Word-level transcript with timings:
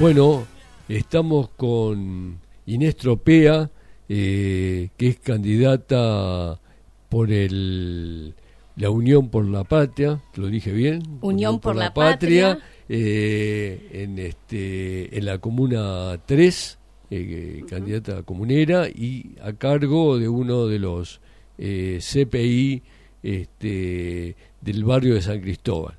Bueno, 0.00 0.46
estamos 0.88 1.48
con 1.56 2.38
Inés 2.66 2.96
Tropea, 2.96 3.68
eh, 4.08 4.90
que 4.96 5.08
es 5.08 5.18
candidata 5.18 6.60
por 7.08 7.32
el 7.32 8.34
la 8.76 8.90
Unión 8.90 9.28
por 9.28 9.44
la 9.44 9.64
Patria, 9.64 10.22
lo 10.36 10.46
dije 10.46 10.70
bien. 10.70 11.02
Unión, 11.20 11.58
por, 11.58 11.74
la, 11.74 11.92
Patria. 11.92 12.60
eh, 12.88 13.88
en, 13.92 14.20
este, 14.20 15.18
en 15.18 15.24
la 15.26 15.38
Comuna 15.38 16.20
3, 16.24 16.78
eh, 17.10 17.64
candidata 17.68 18.22
comunera, 18.22 18.88
y 18.88 19.34
a 19.42 19.52
cargo 19.54 20.16
de 20.16 20.28
uno 20.28 20.68
de 20.68 20.78
los 20.78 21.20
eh, 21.58 21.98
CPI 22.00 22.82
este, 23.24 24.36
del 24.60 24.84
barrio 24.84 25.14
de 25.14 25.22
San 25.22 25.40
Cristóbal. 25.40 25.96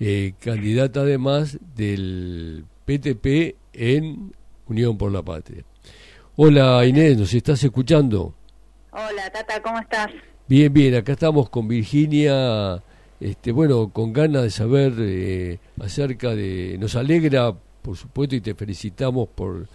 Eh, 0.00 0.32
candidata 0.40 1.00
además 1.00 1.58
del 1.74 2.64
PTP 2.86 3.56
en 3.72 4.32
Unión 4.68 4.96
por 4.96 5.12
la 5.12 5.22
Patria. 5.22 5.64
Hola 6.36 6.86
Inés, 6.86 7.18
¿nos 7.18 7.34
estás 7.34 7.62
escuchando? 7.64 8.34
Hola 8.92 9.30
Tata, 9.32 9.60
¿cómo 9.60 9.78
estás? 9.80 10.08
Bien, 10.48 10.72
bien, 10.72 10.94
acá 10.94 11.12
estamos 11.12 11.50
con 11.50 11.66
Virginia, 11.66 12.82
este, 13.20 13.50
bueno, 13.50 13.88
con 13.88 14.12
ganas 14.12 14.44
de 14.44 14.50
saber 14.50 14.94
eh, 14.98 15.58
acerca 15.80 16.34
de, 16.34 16.76
nos 16.78 16.94
alegra, 16.94 17.52
por 17.82 17.96
supuesto, 17.96 18.36
y 18.36 18.40
te 18.40 18.54
felicitamos 18.54 19.28
por 19.34 19.66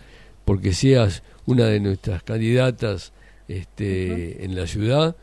porque 0.45 0.73
seas 0.73 1.21
una 1.45 1.65
de 1.65 1.79
nuestras 1.79 2.23
candidatas 2.23 3.11
este, 3.47 4.43
en 4.43 4.55
la 4.55 4.65
ciudad 4.67 5.15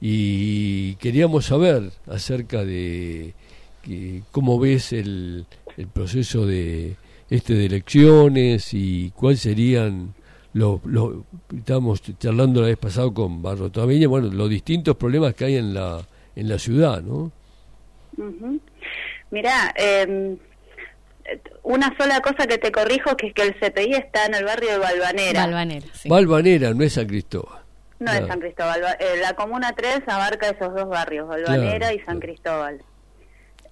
y 0.00 0.96
queríamos 0.96 1.46
saber 1.46 1.92
acerca 2.06 2.64
de 2.64 3.34
que, 3.82 4.22
cómo 4.32 4.58
ves 4.58 4.92
el, 4.92 5.46
el 5.76 5.86
proceso 5.88 6.46
de 6.46 6.96
este 7.30 7.54
de 7.54 7.66
elecciones 7.66 8.72
y 8.72 9.10
cuáles 9.16 9.40
serían 9.40 10.14
los, 10.52 10.80
los 10.84 11.24
estábamos 11.54 12.00
charlando 12.18 12.60
la 12.62 12.68
vez 12.68 12.78
pasada 12.78 13.10
con 13.12 13.42
Barro 13.42 13.70
Tabeña, 13.70 14.08
bueno, 14.08 14.28
los 14.32 14.48
distintos 14.48 14.96
problemas 14.96 15.34
que 15.34 15.44
hay 15.46 15.56
en 15.56 15.74
la 15.74 16.06
en 16.34 16.48
la 16.48 16.58
ciudad, 16.58 17.02
¿no? 17.02 17.32
Ujú. 18.18 18.60
Mirá, 19.30 19.74
eh, 19.76 20.36
una 21.62 21.94
sola 21.98 22.20
cosa 22.20 22.46
que 22.46 22.58
te 22.58 22.70
corrijo, 22.70 23.16
que 23.16 23.28
es 23.28 23.34
que 23.34 23.42
el 23.42 23.54
CPI 23.58 23.94
está 23.94 24.26
en 24.26 24.34
el 24.34 24.44
barrio 24.44 24.70
de 24.72 24.78
Balvanera. 24.78 25.40
Balvanera, 25.46 25.86
sí. 25.94 26.08
Valvanera, 26.08 26.72
no 26.74 26.84
es 26.84 26.92
San 26.92 27.06
Cristóbal. 27.06 27.62
no 27.98 28.06
Claro. 28.10 28.24
es 28.26 28.30
San 28.30 28.40
Cristóbal. 28.40 28.80
Ba- 28.82 28.92
eh, 29.00 29.16
la 29.20 29.32
Comuna 29.34 29.72
3 29.74 30.02
abarca 30.06 30.50
esos 30.50 30.74
dos 30.74 30.88
barrios, 30.88 31.26
Balvanera 31.26 31.78
Claro, 31.78 31.94
y 31.94 31.98
San 31.98 32.04
claro. 32.04 32.20
Cristóbal. 32.20 32.82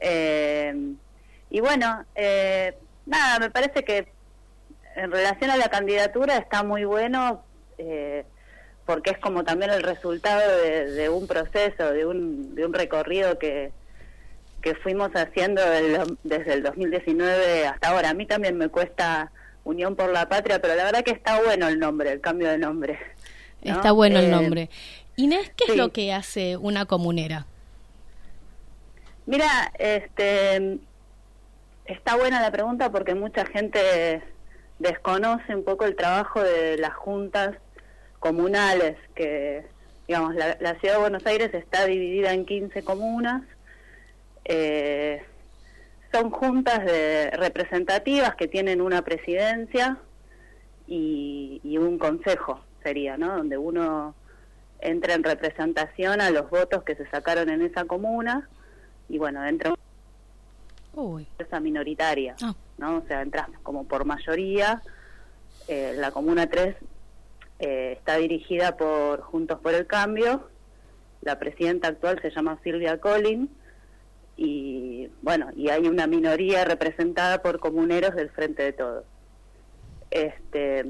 Eh, 0.00 0.74
y 1.50 1.60
bueno, 1.60 2.04
eh, 2.14 2.74
nada, 3.06 3.38
me 3.38 3.50
parece 3.50 3.84
que 3.84 4.08
en 4.96 5.10
relación 5.10 5.50
a 5.50 5.56
la 5.56 5.68
candidatura 5.68 6.36
está 6.36 6.62
muy 6.62 6.84
bueno 6.84 7.42
eh, 7.78 8.24
porque 8.86 9.10
es 9.10 9.18
como 9.18 9.44
también 9.44 9.70
el 9.72 9.82
resultado 9.82 10.40
de, 10.58 10.90
de 10.92 11.08
un 11.08 11.26
proceso, 11.26 11.92
de 11.92 12.06
un, 12.06 12.54
de 12.54 12.64
un 12.66 12.72
recorrido 12.74 13.38
que, 13.38 13.72
que 14.62 14.74
fuimos 14.76 15.10
haciendo 15.14 15.62
del- 15.62 16.18
desde 16.22 16.52
el 16.54 16.62
2019 16.62 17.66
hasta 17.66 17.88
ahora. 17.88 18.10
A 18.10 18.14
mí 18.14 18.26
también 18.26 18.56
me 18.56 18.68
cuesta 18.68 19.32
Unión 19.64 19.96
por 19.96 20.12
la 20.12 20.28
Patria, 20.28 20.60
pero 20.60 20.74
la 20.74 20.84
verdad 20.84 21.02
que 21.02 21.12
está 21.12 21.40
bueno 21.42 21.66
el 21.68 21.78
nombre, 21.78 22.12
el 22.12 22.20
cambio 22.20 22.48
de 22.50 22.58
nombre. 22.58 22.98
¿no? 23.62 23.72
Está 23.76 23.92
bueno 23.92 24.18
el 24.18 24.26
Eh, 24.26 24.30
nombre. 24.30 24.70
Inés, 25.16 25.50
¿qué 25.56 25.72
es 25.72 25.76
lo 25.76 25.90
que 25.90 26.12
hace 26.12 26.56
una 26.58 26.84
comunera? 26.84 27.46
Mira, 29.26 29.72
este, 29.78 30.78
está 31.84 32.16
buena 32.16 32.40
la 32.40 32.50
pregunta 32.50 32.90
porque 32.90 33.14
mucha 33.14 33.44
gente 33.46 34.22
desconoce 34.78 35.54
un 35.54 35.64
poco 35.64 35.84
el 35.84 35.96
trabajo 35.96 36.42
de 36.42 36.76
las 36.78 36.94
juntas 36.94 37.56
comunales, 38.18 38.96
que, 39.14 39.64
digamos, 40.08 40.34
la, 40.34 40.56
la 40.60 40.78
ciudad 40.80 40.94
de 40.94 41.00
Buenos 41.00 41.26
Aires 41.26 41.52
está 41.52 41.84
dividida 41.86 42.32
en 42.32 42.46
15 42.46 42.82
comunas. 42.82 43.42
eh, 44.44 45.22
son 46.12 46.30
juntas 46.30 46.84
de 46.84 47.30
representativas 47.32 48.36
que 48.36 48.46
tienen 48.46 48.80
una 48.80 49.02
presidencia 49.02 49.98
y, 50.86 51.60
y 51.64 51.76
un 51.78 51.98
consejo, 51.98 52.60
sería, 52.84 53.16
¿no? 53.16 53.36
Donde 53.36 53.58
uno 53.58 54.14
entra 54.78 55.14
en 55.14 55.24
representación 55.24 56.20
a 56.20 56.30
los 56.30 56.48
votos 56.50 56.84
que 56.84 56.94
se 56.94 57.10
sacaron 57.10 57.48
en 57.48 57.62
esa 57.62 57.84
comuna 57.86 58.48
y 59.08 59.18
bueno, 59.18 59.44
entra 59.44 59.74
Uy. 60.96 61.26
fuerza 61.36 61.60
minoritaria, 61.60 62.36
Ah. 62.42 62.54
¿no? 62.78 62.98
O 62.98 63.02
sea, 63.06 63.22
entras 63.22 63.48
como 63.62 63.84
por 63.86 64.04
mayoría. 64.04 64.82
Eh, 65.68 65.94
la 65.96 66.10
Comuna 66.10 66.48
3 66.48 66.76
eh, 67.58 67.92
está 67.98 68.16
dirigida 68.16 68.76
por 68.76 69.20
Juntos 69.22 69.58
por 69.60 69.74
el 69.74 69.86
Cambio. 69.86 70.48
La 71.22 71.38
presidenta 71.38 71.88
actual 71.88 72.20
se 72.22 72.30
llama 72.30 72.58
Silvia 72.62 72.98
Collin. 73.00 73.48
Y 74.36 75.08
bueno, 75.22 75.50
y 75.56 75.68
hay 75.70 75.86
una 75.86 76.06
minoría 76.06 76.64
representada 76.64 77.40
por 77.40 77.60
comuneros 77.60 78.14
del 78.14 78.30
Frente 78.30 78.62
de 78.64 78.72
Todos. 78.72 79.04
Este, 80.10 80.84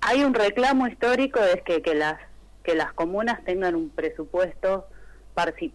hay 0.00 0.24
un 0.24 0.34
reclamo 0.34 0.86
histórico 0.88 1.40
es 1.40 1.62
que, 1.62 1.80
que 1.82 1.94
las 1.94 2.18
que 2.64 2.74
las 2.74 2.92
comunas 2.94 3.44
tengan 3.44 3.74
un 3.74 3.90
presupuesto 3.90 4.86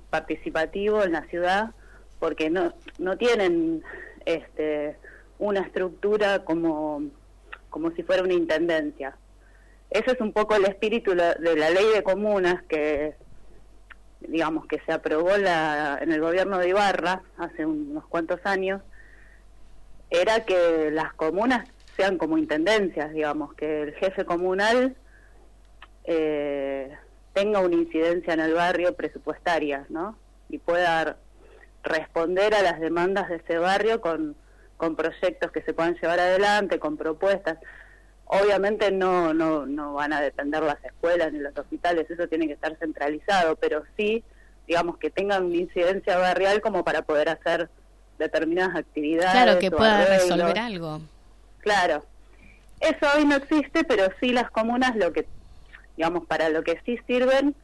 participativo 0.10 1.04
en 1.04 1.12
la 1.12 1.22
ciudad 1.28 1.72
porque 2.20 2.50
no 2.50 2.74
no 2.98 3.18
tienen 3.18 3.84
este 4.26 4.98
una 5.38 5.62
estructura 5.62 6.44
como 6.44 7.04
como 7.70 7.92
si 7.92 8.04
fuera 8.04 8.24
una 8.24 8.34
intendencia 8.34 9.16
ese 9.90 10.12
es 10.12 10.22
un 10.22 10.34
poco 10.34 10.56
el 10.56 10.66
espíritu 10.66 11.12
de 11.12 11.56
la 11.56 11.70
ley 11.70 11.86
de 11.94 12.04
comunas 12.04 12.62
que 12.64 13.16
digamos 14.22 14.66
que 14.68 14.80
se 14.86 14.92
aprobó 14.92 15.38
la, 15.38 15.98
en 16.02 16.12
el 16.12 16.22
gobierno 16.22 16.60
de 16.60 16.70
Ibarra 16.70 17.24
hace 17.38 17.66
unos 17.66 18.06
cuantos 18.08 18.40
años 18.44 18.82
era 20.10 20.46
que 20.46 20.90
las 20.92 21.14
comunas 21.14 21.68
sean 21.96 22.18
como 22.18 22.38
intendencias, 22.38 23.12
digamos, 23.14 23.54
que 23.54 23.84
el 23.84 23.94
jefe 23.96 24.26
comunal 24.26 24.96
eh, 26.06 26.96
tenga 27.34 27.60
una 27.60 27.76
incidencia 27.76 28.34
en 28.34 28.40
el 28.40 28.54
barrio 28.54 28.96
presupuestaria, 28.96 29.86
¿no? 29.90 30.18
Y 30.50 30.58
pueda 30.58 31.18
responder 31.84 32.54
a 32.54 32.62
las 32.62 32.80
demandas 32.80 33.30
de 33.30 33.38
ese 33.38 33.58
barrio 33.58 34.02
con, 34.02 34.36
con 34.78 34.96
proyectos 34.96 35.52
que 35.52 35.62
se 35.62 35.74
puedan 35.74 35.96
llevar 35.96 36.20
adelante, 36.20 36.80
con 36.80 36.98
propuestas. 36.98 37.58
Obviamente 38.26 38.92
no, 38.92 39.34
no, 39.34 39.66
no 39.66 39.94
van 39.94 40.14
a 40.14 40.22
depender 40.22 40.62
las 40.62 40.84
escuelas 40.84 41.34
ni 41.34 41.40
los 41.40 41.58
hospitales, 41.58 42.10
eso 42.10 42.28
tiene 42.28 42.48
que 42.48 42.54
estar 42.54 42.76
centralizado, 42.78 43.56
pero 43.56 43.84
sí, 43.98 44.24
digamos, 44.68 44.98
que 44.98 45.10
tengan 45.10 45.46
una 45.46 45.56
incidencia 45.56 46.18
barrial 46.18 46.62
como 46.62 46.84
para 46.84 47.02
poder 47.02 47.30
hacer 47.30 47.70
determinadas 48.20 48.76
actividades. 48.76 49.32
Claro, 49.32 49.60
que 49.60 49.72
pueda 49.72 50.00
arreglos. 50.00 50.30
resolver 50.30 50.60
algo. 50.60 51.02
Claro. 51.60 52.06
Eso 52.80 53.08
hoy 53.16 53.26
no 53.26 53.36
existe, 53.36 53.84
pero 53.84 54.06
sí 54.20 54.32
las 54.32 54.52
comunas 54.52 54.96
lo 54.96 55.12
que, 55.12 55.26
digamos, 55.98 56.26
para 56.26 56.50
lo 56.50 56.64
que 56.64 56.80
sí 56.86 57.00
sirven 57.08 57.56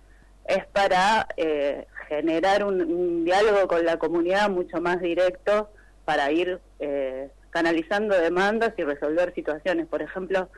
es 0.47 0.65
para 0.67 1.27
eh, 1.37 1.87
generar 2.07 2.63
un, 2.63 2.81
un 2.81 3.25
diálogo 3.25 3.67
con 3.67 3.85
la 3.85 3.97
comunidad 3.97 4.49
mucho 4.49 4.81
más 4.81 5.01
directo 5.01 5.69
para 6.05 6.31
ir 6.31 6.59
eh, 6.79 7.29
canalizando 7.49 8.17
demandas 8.17 8.73
y 8.77 8.83
resolver 8.83 9.33
situaciones. 9.33 9.87
Por 9.87 10.01
ejemplo, 10.01 10.49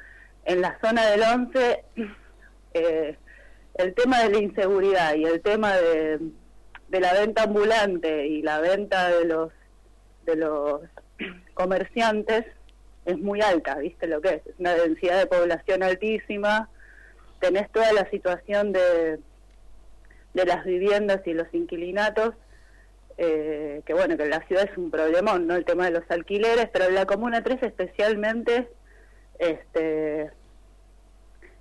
en 0.45 0.61
la 0.61 0.77
zona 0.81 1.05
del 1.07 1.21
11, 1.21 1.83
eh, 2.73 3.17
el 3.75 3.93
tema 3.93 4.23
de 4.23 4.29
la 4.29 4.37
inseguridad 4.39 5.15
y 5.15 5.25
el 5.25 5.41
tema 5.41 5.75
de, 5.77 6.19
de 6.89 6.99
la 6.99 7.13
venta 7.13 7.43
ambulante 7.43 8.27
y 8.27 8.41
la 8.41 8.59
venta 8.59 9.09
de 9.09 9.25
los 9.25 9.51
de 10.25 10.35
los 10.35 10.81
comerciantes 11.53 12.45
es 13.05 13.17
muy 13.17 13.41
alta, 13.41 13.75
¿viste 13.75 14.07
lo 14.07 14.19
que 14.19 14.29
es? 14.29 14.47
Es 14.47 14.59
una 14.59 14.73
densidad 14.73 15.19
de 15.19 15.27
población 15.27 15.81
altísima, 15.81 16.69
tenés 17.39 17.71
toda 17.71 17.93
la 17.93 18.09
situación 18.09 18.73
de, 18.73 19.19
de 20.37 20.45
las 20.45 20.63
viviendas 20.63 21.21
y 21.25 21.33
los 21.33 21.47
inquilinatos, 21.53 22.35
eh, 23.17 23.81
que 23.85 23.93
bueno, 23.93 24.15
que 24.17 24.27
la 24.27 24.45
ciudad 24.47 24.69
es 24.71 24.77
un 24.77 24.91
problemón, 24.91 25.47
¿no? 25.47 25.55
El 25.55 25.65
tema 25.65 25.85
de 25.85 25.91
los 25.91 26.03
alquileres, 26.09 26.69
pero 26.71 26.89
la 26.91 27.05
Comuna 27.05 27.43
3 27.43 27.63
especialmente, 27.63 28.67
este 29.39 30.31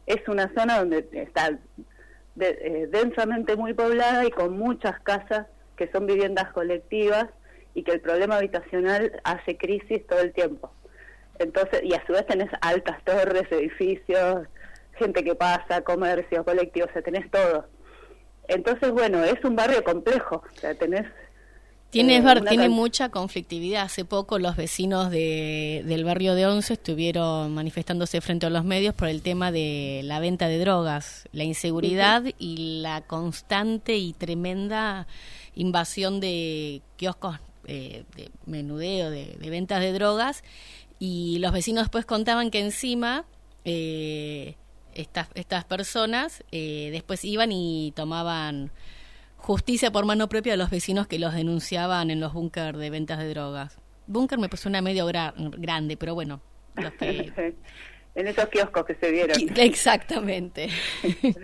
es 0.07 0.29
una 0.29 0.53
zona 0.55 0.79
donde 0.79 1.09
está 1.13 1.59
de- 2.37 2.59
eh, 2.61 2.87
densamente 2.89 3.57
muy 3.57 3.73
poblada 3.75 4.25
y 4.25 4.31
con 4.31 4.57
muchas 4.59 5.01
casas 5.01 5.47
que 5.77 5.89
son 5.91 6.07
viviendas 6.07 6.53
colectivas 6.53 7.27
y 7.75 7.83
que 7.83 7.93
el 7.93 8.01
problema 8.01 8.37
habitacional 8.37 9.21
hace 9.25 9.57
crisis 9.57 10.07
todo 10.07 10.21
el 10.21 10.33
tiempo. 10.33 10.71
Entonces, 11.39 11.83
y 11.83 11.95
a 11.95 12.05
su 12.07 12.13
vez 12.13 12.27
tenés 12.27 12.51
altas 12.61 13.03
torres, 13.05 13.51
edificios, 13.51 14.47
gente 14.99 15.25
que 15.25 15.35
pasa, 15.35 15.81
comercio, 15.83 16.45
colectivos, 16.45 16.89
o 16.91 16.93
sea, 16.93 17.03
tenés 17.03 17.31
todo. 17.31 17.67
Entonces, 18.49 18.91
bueno, 18.93 19.25
es 19.25 19.43
un 19.45 19.57
barrio 19.57 19.83
complejo, 19.85 20.43
o 20.45 20.61
sea, 20.61 20.75
tenés 20.75 21.07
Tiene, 21.91 22.17
Eh, 22.19 22.43
tiene 22.49 22.69
mucha 22.69 23.09
conflictividad. 23.11 23.85
Hace 23.85 24.05
poco 24.05 24.39
los 24.39 24.57
vecinos 24.57 25.11
de, 25.11 25.83
del 25.87 26.05
barrio 26.05 26.35
de 26.35 26.47
Once 26.47 26.73
estuvieron 26.75 27.55
manifestándose 27.55 28.21
frente 28.21 28.47
a 28.47 28.51
los 28.51 28.65
medios 28.65 28.95
por 28.95 29.09
el 29.09 29.23
tema 29.23 29.51
de 29.53 30.03
la 30.05 30.19
venta 30.21 30.49
de 30.49 30.59
drogas, 30.59 31.29
la 31.33 31.45
inseguridad 31.45 32.25
y 32.39 32.81
la 32.83 33.03
constante 33.03 33.97
y 33.97 34.13
tremenda 34.13 35.07
invasión 35.55 36.21
de 36.21 36.83
kioscos 36.97 37.39
eh, 37.67 38.05
de 38.17 38.31
menudeo, 38.47 39.11
de, 39.11 39.37
de 39.41 39.51
ventas 39.51 39.81
de 39.81 39.93
drogas. 39.93 40.43
Y 40.99 41.39
los 41.39 41.53
vecinos 41.53 41.85
después 41.85 42.05
contaban 42.05 42.51
que 42.51 42.61
encima 42.61 43.25
eh, 43.65 44.57
estas, 45.01 45.29
estas 45.35 45.65
personas 45.65 46.43
eh, 46.53 46.89
después 46.93 47.25
iban 47.25 47.53
y 47.53 47.93
tomaban 47.95 48.71
justicia 49.37 49.91
por 49.93 50.05
mano 50.07 50.29
propia 50.29 50.53
de 50.55 50.57
los 50.57 50.71
vecinos 50.71 51.07
que 51.07 51.19
los 51.19 51.35
denunciaban 51.35 52.11
en 52.11 52.21
los 52.21 52.33
búnker 52.33 52.77
de 52.77 52.91
ventas 52.91 53.19
de 53.19 53.29
drogas. 53.29 53.79
Búnker 54.09 54.39
me 54.39 54.49
puso 54.49 54.69
una 54.69 54.81
medio 54.83 55.07
gra- 55.09 55.35
grande, 55.37 55.97
pero 55.97 56.15
bueno, 56.15 56.41
los 56.77 56.93
que... 56.95 57.33
en 58.15 58.27
esos 58.27 58.49
kioscos 58.49 58.85
que 58.87 58.95
se 58.95 59.11
vieron. 59.11 59.37
Exactamente. 59.57 60.69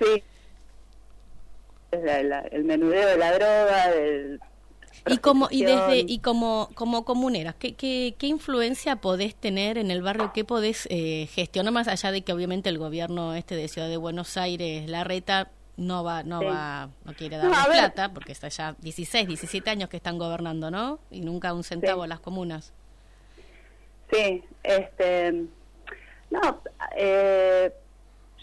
Sí. 0.00 0.22
Es 1.90 2.04
la- 2.04 2.22
la- 2.22 2.40
el 2.52 2.62
menudeo 2.64 3.08
de 3.08 3.16
la 3.16 3.32
droga, 3.32 3.90
del 3.90 4.40
Y 5.14 5.18
como 5.18 5.48
y 5.50 5.64
desde 5.64 5.98
y 6.06 6.18
como 6.20 6.68
como 6.74 7.04
comuneras, 7.04 7.54
¿qué, 7.58 7.74
qué, 7.74 8.14
qué 8.18 8.26
influencia 8.26 8.96
podés 8.96 9.34
tener 9.34 9.78
en 9.78 9.90
el 9.90 10.02
barrio? 10.02 10.32
¿Qué 10.34 10.44
podés 10.44 10.86
eh, 10.90 11.28
gestionar 11.32 11.72
más 11.72 11.88
allá 11.88 12.12
de 12.12 12.22
que 12.22 12.32
obviamente 12.32 12.68
el 12.68 12.78
gobierno 12.78 13.34
este 13.34 13.54
de 13.56 13.68
Ciudad 13.68 13.88
de 13.88 13.96
Buenos 13.96 14.36
Aires, 14.36 14.88
la 14.88 15.04
reta 15.04 15.50
no 15.76 16.02
va 16.02 16.22
no 16.24 16.40
Sí. 16.40 16.46
va 16.46 16.88
no 17.04 17.14
quiere 17.14 17.36
No, 17.38 17.50
ver. 17.50 17.52
plata 17.78 18.12
porque 18.12 18.32
está 18.32 18.48
ya 18.48 18.74
16, 18.80 19.28
17 19.28 19.70
años 19.70 19.88
que 19.88 19.96
están 19.98 20.18
gobernando, 20.18 20.70
¿no? 20.70 20.98
Y 21.10 21.20
nunca 21.20 21.52
un 21.54 21.62
centavo 21.64 22.02
Sí. 22.02 22.04
a 22.04 22.08
las 22.08 22.20
comunas. 22.20 22.72
Sí, 24.12 24.42
este, 24.62 25.44
no, 26.30 26.62
eh, 26.96 27.72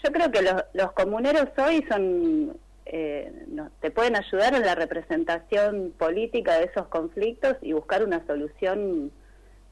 yo 0.02 0.12
creo 0.12 0.30
que 0.30 0.42
los, 0.42 0.54
los 0.74 0.92
comuneros 0.92 1.48
hoy 1.58 1.84
son, 1.88 2.56
eh, 2.88 3.32
no, 3.48 3.70
te 3.80 3.90
pueden 3.90 4.14
ayudar 4.14 4.54
en 4.54 4.62
la 4.62 4.76
representación 4.76 5.92
política 5.98 6.56
de 6.58 6.66
esos 6.66 6.86
conflictos 6.86 7.56
y 7.60 7.72
buscar 7.72 8.04
una 8.04 8.24
solución 8.26 9.10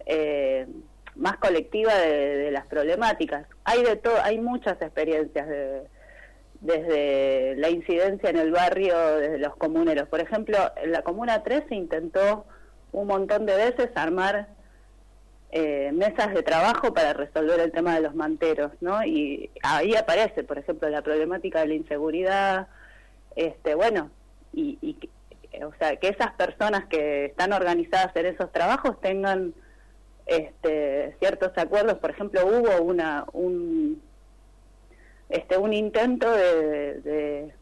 eh, 0.05 0.67
más 1.15 1.37
colectiva 1.37 1.95
de, 1.95 2.51
las 2.51 2.67
problemáticas. 2.67 3.47
Hay 3.65 3.85
de 3.85 3.95
todo, 3.95 4.17
hay 4.21 4.41
muchas 4.41 4.83
experiencias 4.83 5.49
de, 5.49 5.83
desde 6.61 7.55
la 7.57 7.71
incidencia 7.71 8.31
en 8.31 8.37
el 8.37 8.51
barrio, 8.51 8.99
desde 9.19 9.39
los 9.39 9.55
comuneros. 9.57 10.09
Por 10.09 10.21
ejemplo, 10.21 10.59
en 10.77 10.91
la 10.91 11.03
Comuna 11.03 11.45
3 11.45 11.65
se 11.69 11.77
intentó 11.77 12.47
un 12.91 13.07
montón 13.07 13.47
de 13.47 13.55
veces 13.55 13.91
armar 13.95 14.49
eh, 15.53 15.93
mesas 15.93 16.35
de 16.35 16.43
trabajo 16.43 16.93
para 16.93 17.13
resolver 17.13 17.61
el 17.61 17.71
tema 17.71 17.95
de 17.95 18.01
los 18.01 18.17
manteros, 18.17 18.73
¿no? 18.81 19.05
Y 19.05 19.51
ahí 19.63 19.95
aparece, 19.95 20.43
por 20.43 20.59
ejemplo, 20.59 20.89
la 20.89 21.03
problemática 21.03 21.61
de 21.61 21.69
la 21.69 21.75
inseguridad, 21.75 22.67
este, 23.37 23.75
bueno, 23.75 24.11
y, 24.53 24.79
y 24.81 25.11
o 25.63 25.73
sea, 25.79 25.97
que 25.97 26.09
esas 26.09 26.33
personas 26.33 26.87
que 26.87 27.27
están 27.27 27.53
organizadas 27.53 28.15
en 28.17 28.27
esos 28.27 28.51
trabajos 28.53 29.01
tengan 29.01 29.55
este, 30.27 31.15
ciertos 31.19 31.53
acuerdos. 31.57 31.99
Por 31.99 32.11
ejemplo, 32.11 32.47
hubo 32.47 32.83
una 32.83 33.25
un 33.33 34.03
este 35.29 35.57
un 35.57 35.73
intento 35.73 36.31
de, 36.31 37.01
de 37.01 37.55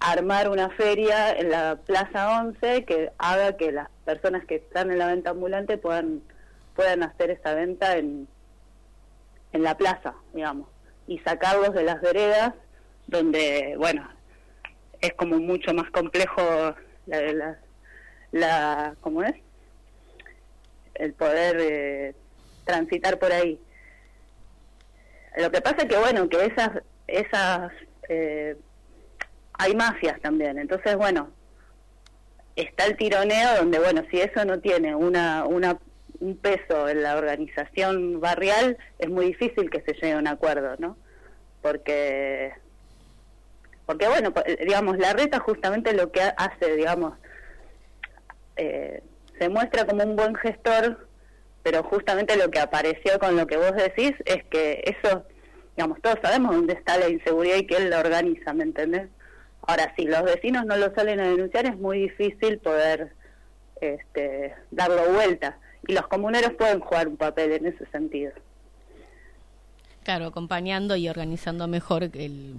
armar 0.00 0.48
una 0.48 0.70
feria 0.70 1.32
en 1.32 1.50
la 1.50 1.76
Plaza 1.76 2.40
11 2.42 2.84
que 2.84 3.12
haga 3.18 3.56
que 3.56 3.72
las 3.72 3.88
personas 4.04 4.44
que 4.46 4.56
están 4.56 4.90
en 4.90 4.98
la 4.98 5.06
venta 5.06 5.30
ambulante 5.30 5.78
puedan 5.78 6.22
puedan 6.74 7.02
hacer 7.02 7.30
esa 7.30 7.54
venta 7.54 7.96
en 7.96 8.26
en 9.52 9.62
la 9.62 9.76
plaza, 9.76 10.14
digamos, 10.32 10.66
y 11.06 11.18
sacarlos 11.18 11.74
de 11.74 11.82
las 11.82 12.00
veredas 12.00 12.54
donde, 13.06 13.74
bueno, 13.76 14.08
es 15.02 15.12
como 15.14 15.38
mucho 15.38 15.74
más 15.74 15.90
complejo 15.90 16.74
la, 17.06 17.58
la, 18.30 18.96
¿cómo 19.00 19.22
es? 19.22 19.34
El 20.94 21.12
poder 21.12 21.56
eh, 21.60 22.14
transitar 22.64 23.18
por 23.18 23.32
ahí. 23.32 23.58
Lo 25.36 25.50
que 25.50 25.60
pasa 25.60 25.78
es 25.78 25.84
que, 25.86 25.98
bueno, 25.98 26.28
que 26.28 26.44
esas, 26.44 26.70
esas, 27.08 27.72
eh, 28.08 28.56
hay 29.54 29.74
mafias 29.74 30.20
también, 30.20 30.58
entonces, 30.58 30.96
bueno, 30.96 31.30
está 32.54 32.86
el 32.86 32.96
tironeo 32.96 33.56
donde, 33.56 33.78
bueno, 33.80 34.02
si 34.10 34.20
eso 34.20 34.44
no 34.44 34.60
tiene 34.60 34.94
una, 34.94 35.46
una, 35.46 35.78
un 36.20 36.36
peso 36.36 36.88
en 36.88 37.02
la 37.02 37.16
organización 37.16 38.20
barrial, 38.20 38.78
es 38.98 39.08
muy 39.08 39.26
difícil 39.26 39.68
que 39.68 39.80
se 39.80 39.94
llegue 39.94 40.12
a 40.12 40.18
un 40.18 40.28
acuerdo, 40.28 40.76
¿no? 40.78 40.96
Porque, 41.60 42.52
porque 43.92 44.08
bueno, 44.08 44.32
po- 44.32 44.42
digamos, 44.60 44.96
la 44.98 45.12
reta 45.12 45.38
justamente 45.40 45.92
lo 45.92 46.10
que 46.10 46.22
ha- 46.22 46.34
hace, 46.38 46.76
digamos, 46.76 47.12
eh, 48.56 49.02
se 49.38 49.48
muestra 49.48 49.84
como 49.86 50.02
un 50.04 50.16
buen 50.16 50.34
gestor, 50.34 51.06
pero 51.62 51.82
justamente 51.82 52.36
lo 52.36 52.50
que 52.50 52.58
apareció 52.60 53.18
con 53.18 53.36
lo 53.36 53.46
que 53.46 53.56
vos 53.56 53.72
decís 53.74 54.12
es 54.24 54.44
que 54.44 54.82
eso, 54.84 55.24
digamos, 55.76 56.00
todos 56.00 56.18
sabemos 56.22 56.54
dónde 56.56 56.72
está 56.74 56.96
la 56.98 57.08
inseguridad 57.08 57.56
y 57.56 57.66
que 57.66 57.76
él 57.76 57.90
la 57.90 58.00
organiza, 58.00 58.52
¿me 58.54 58.64
entendés? 58.64 59.08
Ahora, 59.66 59.92
si 59.96 60.04
los 60.06 60.22
vecinos 60.24 60.64
no 60.66 60.76
lo 60.76 60.92
salen 60.94 61.20
a 61.20 61.28
denunciar, 61.28 61.66
es 61.66 61.76
muy 61.76 62.00
difícil 62.00 62.58
poder 62.58 63.12
este, 63.80 64.54
darlo 64.70 65.04
vuelta. 65.12 65.58
Y 65.86 65.92
los 65.92 66.06
comuneros 66.08 66.52
pueden 66.54 66.80
jugar 66.80 67.08
un 67.08 67.16
papel 67.16 67.52
en 67.52 67.66
ese 67.66 67.84
sentido. 67.86 68.32
Claro, 70.04 70.26
acompañando 70.26 70.96
y 70.96 71.08
organizando 71.08 71.68
mejor 71.68 72.02
el, 72.04 72.56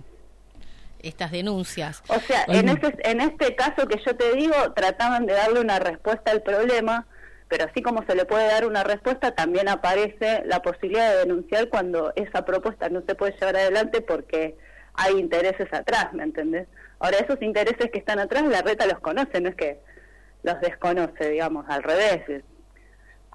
estas 1.03 1.31
denuncias. 1.31 2.01
O 2.07 2.19
sea, 2.19 2.45
en, 2.47 2.69
ese, 2.69 2.95
en 3.03 3.21
este 3.21 3.55
caso 3.55 3.88
que 3.88 4.01
yo 4.03 4.15
te 4.15 4.33
digo, 4.33 4.55
trataban 4.73 5.25
de 5.25 5.33
darle 5.33 5.59
una 5.59 5.77
respuesta 5.79 6.31
al 6.31 6.41
problema, 6.41 7.05
pero 7.50 7.65
así 7.65 7.81
como 7.83 8.03
se 8.05 8.15
le 8.15 8.25
puede 8.25 8.47
dar 8.47 8.65
una 8.65 8.83
respuesta, 8.83 9.35
también 9.35 9.69
aparece 9.69 10.44
la 10.45 10.61
posibilidad 10.61 11.11
de 11.11 11.19
denunciar 11.19 11.69
cuando 11.69 12.13
esa 12.15 12.45
propuesta 12.45 12.89
no 12.89 13.03
se 13.05 13.15
puede 13.15 13.33
llevar 13.33 13.57
adelante 13.57 14.01
porque 14.01 14.57
hay 14.95 15.19
intereses 15.19 15.71
atrás, 15.73 16.13
¿me 16.13 16.23
entendés? 16.23 16.67
Ahora, 17.00 17.17
esos 17.17 17.41
intereses 17.41 17.91
que 17.91 18.00
están 18.00 18.19
atrás, 18.19 18.44
la 18.45 18.61
reta 18.61 18.88
los 18.88 19.00
conoce, 19.00 19.41
no 19.41 19.50
es 19.50 19.55
que 19.55 19.79
los 20.44 20.59
desconoce, 20.61 21.29
digamos, 21.29 21.65
al 21.67 21.83
revés, 21.83 22.44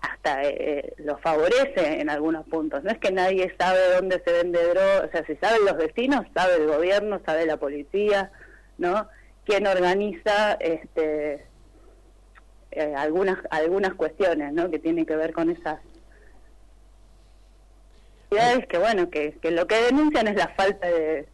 hasta 0.01 0.43
eh, 0.45 0.95
los 0.99 1.21
favorece 1.21 2.01
en 2.01 2.11
algunos 2.11 2.47
puntos. 2.47 2.83
No 2.85 2.91
es 2.91 2.99
que 2.99 3.11
nadie 3.11 3.55
sabe 3.59 3.79
dónde 3.95 4.23
se 4.25 4.33
vende 4.33 4.63
droga, 4.63 5.07
o 5.07 5.11
sea, 5.11 5.25
si 5.27 5.37
saben 5.37 5.65
los 5.65 5.77
vecinos, 5.77 6.27
sabe 6.35 6.57
el 6.57 6.67
gobierno, 6.67 7.21
sabe 7.25 7.47
la 7.47 7.57
policía, 7.57 8.31
¿no? 8.79 9.09
Quién 9.45 9.67
organiza 9.67 10.55
este 10.61 11.47
eh, 12.71 12.95
algunas 12.97 13.39
algunas 13.51 13.95
cuestiones, 13.95 14.53
¿no? 14.53 14.71
Que 14.71 14.79
tienen 14.79 15.07
que 15.07 15.17
ver 15.17 15.33
con 15.33 15.51
esas 15.51 15.79
es 18.31 18.67
que 18.67 18.79
bueno, 18.79 19.11
que, 19.11 19.33
que 19.41 19.51
lo 19.51 19.67
que 19.67 19.83
denuncian 19.83 20.29
es 20.29 20.37
la 20.37 20.49
falta 20.49 20.87
de, 20.87 21.27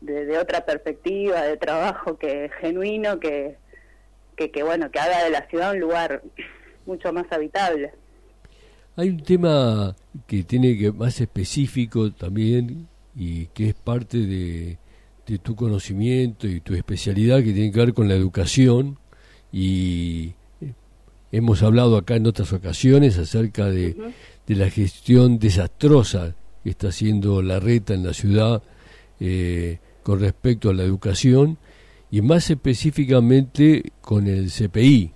de, 0.00 0.26
de 0.26 0.38
otra 0.38 0.64
perspectiva, 0.64 1.42
de 1.42 1.56
trabajo 1.56 2.18
que 2.18 2.50
genuino, 2.60 3.18
que, 3.18 3.56
que, 4.36 4.50
que 4.50 4.62
bueno, 4.62 4.90
que 4.90 5.00
haga 5.00 5.24
de 5.24 5.30
la 5.30 5.46
ciudad 5.48 5.72
un 5.72 5.80
lugar 5.80 6.22
mucho 6.86 7.12
más 7.12 7.30
habitable. 7.30 7.92
Hay 8.96 9.08
un 9.10 9.22
tema 9.22 9.96
que 10.26 10.44
tiene 10.44 10.78
que 10.78 10.92
más 10.92 11.20
específico 11.20 12.12
también 12.12 12.88
y 13.16 13.46
que 13.46 13.68
es 13.68 13.74
parte 13.74 14.18
de, 14.18 14.78
de 15.26 15.38
tu 15.38 15.56
conocimiento 15.56 16.46
y 16.46 16.60
tu 16.60 16.74
especialidad 16.74 17.38
que 17.38 17.52
tiene 17.52 17.72
que 17.72 17.78
ver 17.78 17.94
con 17.94 18.08
la 18.08 18.14
educación 18.14 18.98
y 19.52 20.34
eh, 20.60 20.72
hemos 21.32 21.62
hablado 21.62 21.96
acá 21.96 22.16
en 22.16 22.26
otras 22.26 22.52
ocasiones 22.52 23.18
acerca 23.18 23.66
de, 23.66 23.96
de 24.46 24.54
la 24.54 24.70
gestión 24.70 25.38
desastrosa 25.38 26.34
que 26.62 26.70
está 26.70 26.88
haciendo 26.88 27.42
la 27.42 27.60
reta 27.60 27.94
en 27.94 28.04
la 28.04 28.12
ciudad 28.12 28.62
eh, 29.20 29.78
con 30.02 30.20
respecto 30.20 30.70
a 30.70 30.74
la 30.74 30.82
educación 30.82 31.58
y 32.10 32.20
más 32.20 32.50
específicamente 32.50 33.92
con 34.00 34.26
el 34.26 34.50
CPI. 34.50 35.12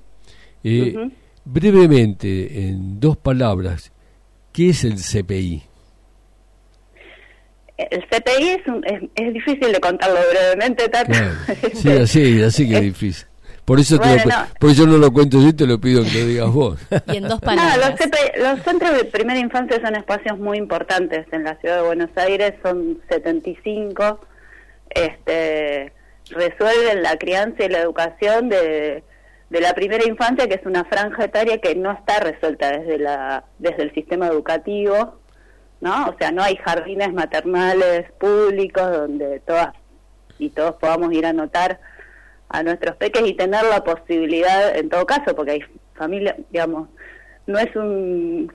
Eh. 0.64 1.10
Brevemente, 1.50 2.68
en 2.68 3.00
dos 3.00 3.16
palabras, 3.16 3.90
¿qué 4.52 4.68
es 4.70 4.84
el 4.84 4.96
CPI? 4.96 5.62
El 7.78 8.04
CPI 8.08 8.48
es, 8.50 8.66
un- 8.66 8.84
es, 8.84 9.02
es 9.14 9.32
difícil 9.32 9.72
de 9.72 9.80
contarlo 9.80 10.18
brevemente, 10.30 10.88
Tata. 10.88 11.04
Claro. 11.12 11.34
Sí, 11.74 11.88
así, 11.90 12.42
así 12.42 12.68
que 12.68 12.74
es 12.76 12.82
difícil. 12.82 13.26
Por 13.64 13.78
eso, 13.80 13.98
te 13.98 14.08
Bueno, 14.08 14.22
lo, 14.24 14.30
no. 14.30 14.46
por 14.58 14.70
eso 14.70 14.86
no 14.86 14.96
lo 14.98 15.12
cuento 15.12 15.40
yo, 15.42 15.54
te 15.54 15.66
lo 15.66 15.78
pido 15.80 16.02
que 16.02 16.10
lo 16.20 16.26
digas 16.26 16.50
vos. 16.50 16.80
Y 17.12 17.16
en 17.18 17.22
dos 17.28 17.40
No, 17.42 17.54
los, 17.54 17.56
palabras. 17.56 17.94
CPI 18.00 18.40
los 18.42 18.60
centros 18.62 18.96
de 18.96 19.04
primera 19.04 19.38
infancia 19.38 19.80
son 19.82 19.94
espacios 19.96 20.38
muy 20.38 20.58
importantes 20.58 21.26
en 21.32 21.44
la 21.44 21.54
ciudad 21.60 21.76
de 21.76 21.82
Buenos 21.86 22.10
Aires, 22.16 22.54
son 22.62 23.00
75, 23.08 24.20
este, 24.90 25.92
resuelven 26.30 27.02
la 27.02 27.16
crianza 27.16 27.64
y 27.64 27.68
la 27.68 27.78
educación 27.80 28.48
de, 28.48 29.02
de 29.50 29.60
la 29.60 29.74
primera 29.74 30.04
infancia, 30.06 30.46
que 30.46 30.54
es 30.54 30.66
una 30.66 30.84
franja 30.84 31.24
etaria 31.24 31.58
que 31.58 31.74
no 31.74 31.92
está 31.92 32.20
resuelta 32.20 32.70
desde, 32.70 32.98
la, 32.98 33.44
desde 33.58 33.82
el 33.82 33.94
sistema 33.94 34.26
educativo, 34.26 35.18
¿no? 35.80 36.08
O 36.08 36.16
sea, 36.18 36.30
no 36.32 36.42
hay 36.42 36.56
jardines 36.56 37.12
maternales 37.12 38.10
públicos 38.12 38.90
donde 38.90 39.40
todas 39.40 39.74
y 40.38 40.50
todos 40.50 40.74
podamos 40.74 41.12
ir 41.12 41.26
a 41.26 41.30
anotar 41.30 41.80
a 42.48 42.62
nuestros 42.62 42.96
peques 42.96 43.22
y 43.26 43.34
tener 43.34 43.64
la 43.64 43.84
posibilidad, 43.84 44.76
en 44.76 44.88
todo 44.88 45.06
caso, 45.06 45.34
porque 45.34 45.52
hay 45.52 45.60
familia, 45.94 46.36
digamos, 46.50 46.88
no 47.46 47.58
es 47.58 47.74
un, 47.76 48.52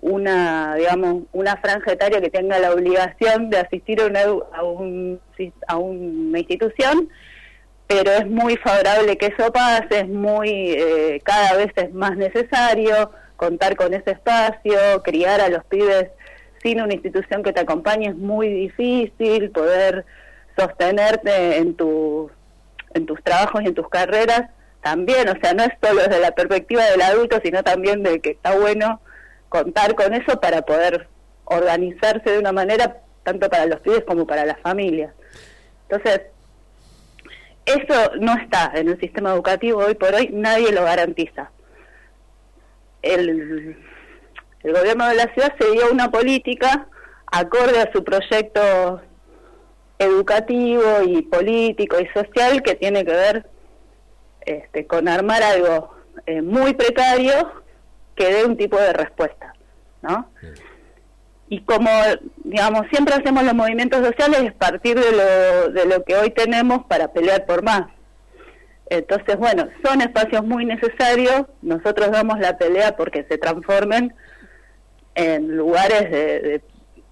una, 0.00 0.74
digamos, 0.74 1.24
una 1.32 1.56
franja 1.56 1.92
etaria 1.92 2.20
que 2.20 2.30
tenga 2.30 2.58
la 2.58 2.72
obligación 2.72 3.50
de 3.50 3.58
asistir 3.58 4.00
a 4.00 4.06
una, 4.06 4.20
a, 4.52 4.64
un, 4.64 5.20
a 5.68 5.76
una 5.76 6.38
institución, 6.38 7.08
pero 7.86 8.10
es 8.10 8.26
muy 8.26 8.56
favorable 8.56 9.18
que 9.18 9.26
eso 9.26 9.52
pase, 9.52 10.00
es 10.00 10.08
muy, 10.08 10.72
eh, 10.72 11.20
cada 11.24 11.56
vez 11.56 11.72
es 11.76 11.92
más 11.92 12.16
necesario 12.16 13.12
contar 13.36 13.76
con 13.76 13.92
ese 13.92 14.12
espacio, 14.12 14.78
criar 15.02 15.40
a 15.40 15.48
los 15.48 15.64
pibes 15.64 16.08
sin 16.62 16.80
una 16.80 16.94
institución 16.94 17.42
que 17.42 17.52
te 17.52 17.60
acompañe 17.60 18.08
es 18.08 18.16
muy 18.16 18.48
difícil, 18.48 19.50
poder 19.50 20.04
sostenerte 20.56 21.58
en, 21.58 21.74
tu, 21.74 22.30
en 22.94 23.06
tus 23.06 23.22
trabajos 23.22 23.62
y 23.62 23.66
en 23.66 23.74
tus 23.74 23.88
carreras 23.88 24.44
también, 24.82 25.28
o 25.28 25.34
sea, 25.40 25.54
no 25.54 25.62
es 25.62 25.70
solo 25.82 26.02
desde 26.02 26.20
la 26.20 26.32
perspectiva 26.32 26.84
del 26.86 27.02
adulto, 27.02 27.40
sino 27.42 27.62
también 27.62 28.02
de 28.02 28.20
que 28.20 28.30
está 28.30 28.56
bueno 28.56 29.00
contar 29.48 29.94
con 29.94 30.12
eso 30.12 30.40
para 30.40 30.62
poder 30.62 31.08
organizarse 31.44 32.30
de 32.30 32.38
una 32.38 32.52
manera 32.52 32.98
tanto 33.22 33.48
para 33.48 33.66
los 33.66 33.80
pibes 33.80 34.04
como 34.04 34.26
para 34.26 34.44
las 34.44 34.58
familias. 34.60 35.12
Entonces, 35.88 36.22
eso 37.66 38.12
no 38.20 38.34
está 38.34 38.72
en 38.74 38.88
el 38.88 39.00
sistema 39.00 39.32
educativo 39.32 39.80
hoy 39.80 39.94
por 39.94 40.14
hoy, 40.14 40.30
nadie 40.32 40.72
lo 40.72 40.84
garantiza. 40.84 41.50
El, 43.02 43.76
el 44.62 44.72
gobierno 44.72 45.08
de 45.08 45.14
la 45.14 45.32
ciudad 45.34 45.54
se 45.58 45.70
dio 45.72 45.90
una 45.90 46.10
política 46.10 46.86
acorde 47.26 47.80
a 47.80 47.90
su 47.92 48.04
proyecto 48.04 49.00
educativo 49.98 51.02
y 51.06 51.22
político 51.22 51.96
y 52.00 52.06
social 52.08 52.62
que 52.62 52.74
tiene 52.74 53.04
que 53.04 53.12
ver 53.12 53.46
este, 54.44 54.86
con 54.86 55.08
armar 55.08 55.42
algo 55.42 55.94
eh, 56.26 56.42
muy 56.42 56.74
precario 56.74 57.62
que 58.14 58.32
dé 58.32 58.44
un 58.44 58.56
tipo 58.56 58.76
de 58.78 58.92
respuesta, 58.92 59.54
¿no? 60.02 60.30
Y 61.48 61.60
como, 61.62 61.90
digamos, 62.44 62.86
siempre 62.90 63.14
hacemos 63.14 63.44
los 63.44 63.54
movimientos 63.54 64.04
sociales 64.04 64.42
es 64.42 64.52
partir 64.54 64.98
de 64.98 65.12
lo, 65.12 65.72
de 65.72 65.86
lo 65.86 66.02
que 66.04 66.16
hoy 66.16 66.30
tenemos 66.30 66.84
para 66.86 67.12
pelear 67.12 67.44
por 67.44 67.62
más. 67.62 67.82
Entonces, 68.88 69.36
bueno, 69.36 69.68
son 69.84 70.00
espacios 70.00 70.44
muy 70.44 70.64
necesarios, 70.64 71.46
nosotros 71.62 72.10
damos 72.10 72.38
la 72.38 72.58
pelea 72.58 72.96
porque 72.96 73.24
se 73.28 73.38
transformen 73.38 74.14
en 75.14 75.56
lugares 75.56 76.10
de, 76.10 76.62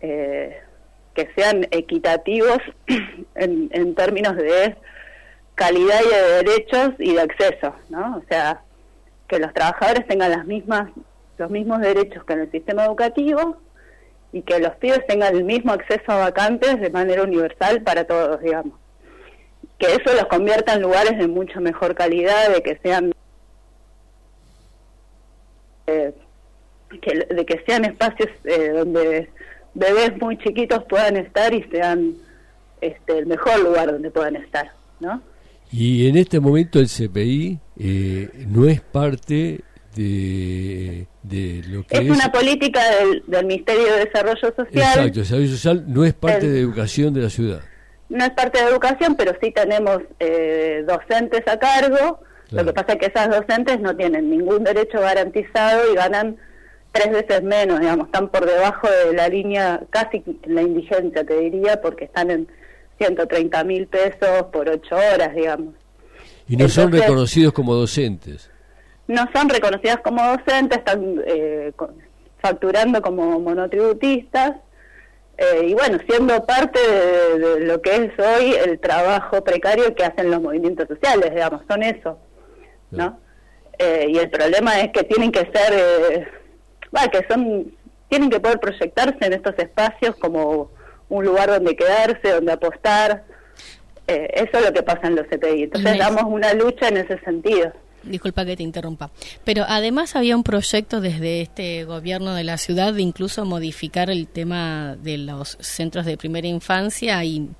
eh, 0.01 0.61
que 1.15 1.31
sean 1.37 1.67
equitativos 1.71 2.59
en, 3.35 3.71
en 3.73 3.95
términos 3.95 4.37
de 4.37 4.77
calidad 5.55 6.01
y 6.03 6.09
de 6.09 6.45
derechos 6.45 6.91
y 6.99 7.15
de 7.15 7.21
acceso, 7.21 7.75
¿no? 7.91 8.17
O 8.19 8.23
sea, 8.29 8.63
que 9.29 9.39
los 9.39 9.53
trabajadores 9.55 10.07
tengan 10.07 10.31
las 10.31 10.47
mismas 10.47 10.91
los 11.39 11.51
mismos 11.51 11.81
derechos 11.81 12.23
que 12.25 12.35
en 12.35 12.41
el 12.41 12.51
sistema 12.51 12.85
educativo 12.85 13.57
y 14.33 14.43
que 14.43 14.61
los 14.61 14.75
pibes 14.77 15.07
tengan 15.07 15.37
el 15.37 15.45
mismo 15.45 15.73
acceso 15.73 16.13
a 16.13 16.17
vacantes 16.17 16.81
de 16.81 16.91
manera 16.91 17.23
universal 17.23 17.83
para 17.83 18.05
todos, 18.05 18.41
digamos. 18.41 18.79
Que 19.79 19.87
eso 19.87 20.15
los 20.15 20.27
convierta 20.27 20.75
en 20.75 20.83
lugares 20.83 21.19
de 21.19 21.27
mucha 21.27 21.61
mejor 21.61 21.95
calidad, 21.95 22.53
de 22.55 22.63
que 22.63 22.79
sean 22.83 23.13
eh, 25.87 26.13
de 26.91 27.47
que 27.47 27.63
sean 27.67 27.85
espacios 27.85 28.29
eh, 28.45 28.71
donde 28.75 29.29
bebés 29.75 30.17
muy 30.21 30.37
chiquitos 30.39 30.85
puedan 30.85 31.17
estar 31.17 31.55
y 31.55 31.63
sean 31.65 32.15
este, 32.81 33.19
el 33.19 33.27
mejor 33.27 33.61
lugar 33.61 33.93
donde 33.93 34.11
puedan 34.11 34.37
estar, 34.37 34.73
¿no? 34.99 35.23
Y 35.73 36.09
en 36.09 36.17
este 36.17 36.41
momento 36.41 36.81
el 36.81 36.89
CPI 36.89 37.61
eh, 37.79 38.29
no 38.49 38.67
es 38.67 38.81
parte 38.81 39.61
de, 39.95 41.07
lo 41.69 41.87
que 41.87 41.97
es, 41.97 42.01
es 42.03 42.11
una 42.11 42.31
política 42.31 42.81
del, 42.97 43.23
del, 43.27 43.47
Ministerio 43.47 43.93
de 43.95 44.05
Desarrollo 44.07 44.41
Social. 44.41 44.67
Exacto, 44.69 45.01
el 45.03 45.13
Desarrollo 45.13 45.49
Social 45.49 45.85
no 45.87 46.05
es 46.05 46.15
parte 46.15 46.49
de 46.49 46.61
educación 46.61 47.13
de 47.15 47.23
la 47.23 47.31
ciudad. 47.31 47.61
No 48.09 48.25
es 48.25 48.31
parte 48.31 48.63
de 48.63 48.71
educación, 48.71 49.15
pero 49.17 49.33
sí 49.41 49.53
tenemos 49.53 50.01
eh, 50.19 50.85
docentes 50.87 51.47
a 51.47 51.59
cargo. 51.59 52.21
Lo 52.51 52.65
que 52.65 52.73
pasa 52.73 52.95
es 52.95 52.99
que 52.99 53.07
esas 53.07 53.31
docentes 53.31 53.81
no 53.81 53.95
tienen 53.95 54.29
ningún 54.29 54.65
derecho 54.65 55.01
garantizado 55.01 55.93
y 55.93 55.95
ganan 55.95 56.37
tres 56.91 57.13
veces 57.13 57.43
menos, 57.45 57.79
digamos, 57.79 58.07
están 58.07 58.29
por 58.29 58.45
debajo 58.45 58.89
de 59.07 59.15
la 59.15 59.29
línea, 59.29 59.81
casi 59.91 60.25
la 60.45 60.63
indigencia, 60.63 61.25
te 61.25 61.39
diría, 61.39 61.81
porque 61.81 62.07
están 62.07 62.33
en 62.33 62.49
130 62.99 63.63
mil 63.63 63.87
pesos 63.87 64.47
por 64.53 64.69
ocho 64.69 64.97
horas, 64.97 65.33
digamos. 65.35 65.75
Y 66.49 66.57
no 66.57 66.69
son 66.69 66.91
reconocidos 66.91 67.53
como 67.53 67.75
docentes. 67.75 68.50
No 69.11 69.29
son 69.35 69.49
reconocidas 69.49 69.99
como 70.05 70.23
docentes, 70.23 70.79
están 70.79 71.23
eh, 71.27 71.73
facturando 72.41 73.03
como 73.03 73.41
monotributistas. 73.41 74.53
Eh, 75.37 75.69
y 75.69 75.75
bueno, 75.75 75.99
siendo 76.09 76.45
parte 76.45 76.79
de, 76.79 77.61
lo 77.61 77.81
que 77.81 77.97
es 77.97 78.13
hoy 78.19 78.55
el 78.55 78.79
trabajo 78.79 79.43
precario 79.43 79.95
que 79.95 80.05
hacen 80.05 80.31
los 80.31 80.41
movimientos 80.41 80.87
sociales, 80.87 81.31
digamos, 81.31 81.63
son 81.69 81.83
eso, 81.83 82.19
¿no? 82.91 83.19
Eh, 83.79 84.07
y 84.11 84.19
el 84.19 84.31
problema 84.31 84.81
es 84.81 84.93
que 84.93 85.03
tienen 85.05 85.33
que 85.33 85.51
ser, 85.53 86.31
bueno, 86.91 87.11
que 87.11 87.27
son, 87.29 87.75
tienen 88.09 88.29
que 88.29 88.39
poder 88.39 88.61
proyectarse 88.61 89.19
en 89.23 89.33
estos 89.33 89.59
espacios 89.59 90.15
como 90.17 90.71
un 91.09 91.25
lugar 91.25 91.49
donde 91.49 91.75
quedarse, 91.75 92.31
donde 92.31 92.53
apostar. 92.53 93.25
Eh, 94.07 94.29
eso 94.35 94.59
es 94.59 94.67
lo 94.67 94.73
que 94.73 94.83
pasa 94.83 95.07
en 95.07 95.17
los 95.17 95.27
CPI. 95.27 95.65
Entonces 95.65 95.99
damos 95.99 96.25
una 96.25 96.55
lucha 96.55 96.89
en 96.89 96.99
ese 96.99 97.19
sentido. 97.21 97.73
Disculpa 98.03 98.45
que 98.45 98.57
te 98.57 98.63
interrumpa. 98.63 99.11
Pero 99.45 99.65
además 99.69 100.17
había 100.17 100.37
un 100.37 100.43
proyecto 100.43 101.01
desde 101.01 101.43
este 101.43 101.85
gobierno 101.85 102.35
de 102.35 102.45
la 102.45 102.57
ciudad 102.57 102.95
de 102.95 103.03
incluso 103.03 103.45
modificar 103.45 104.11
el 104.11 104.27
tema 104.27 104.97
de 104.97 105.19
los 105.19 105.59
centros 105.61 106.07
de 106.07 106.17
primera 106.17 106.49
infancia 106.49 107.23
y 107.25 107.51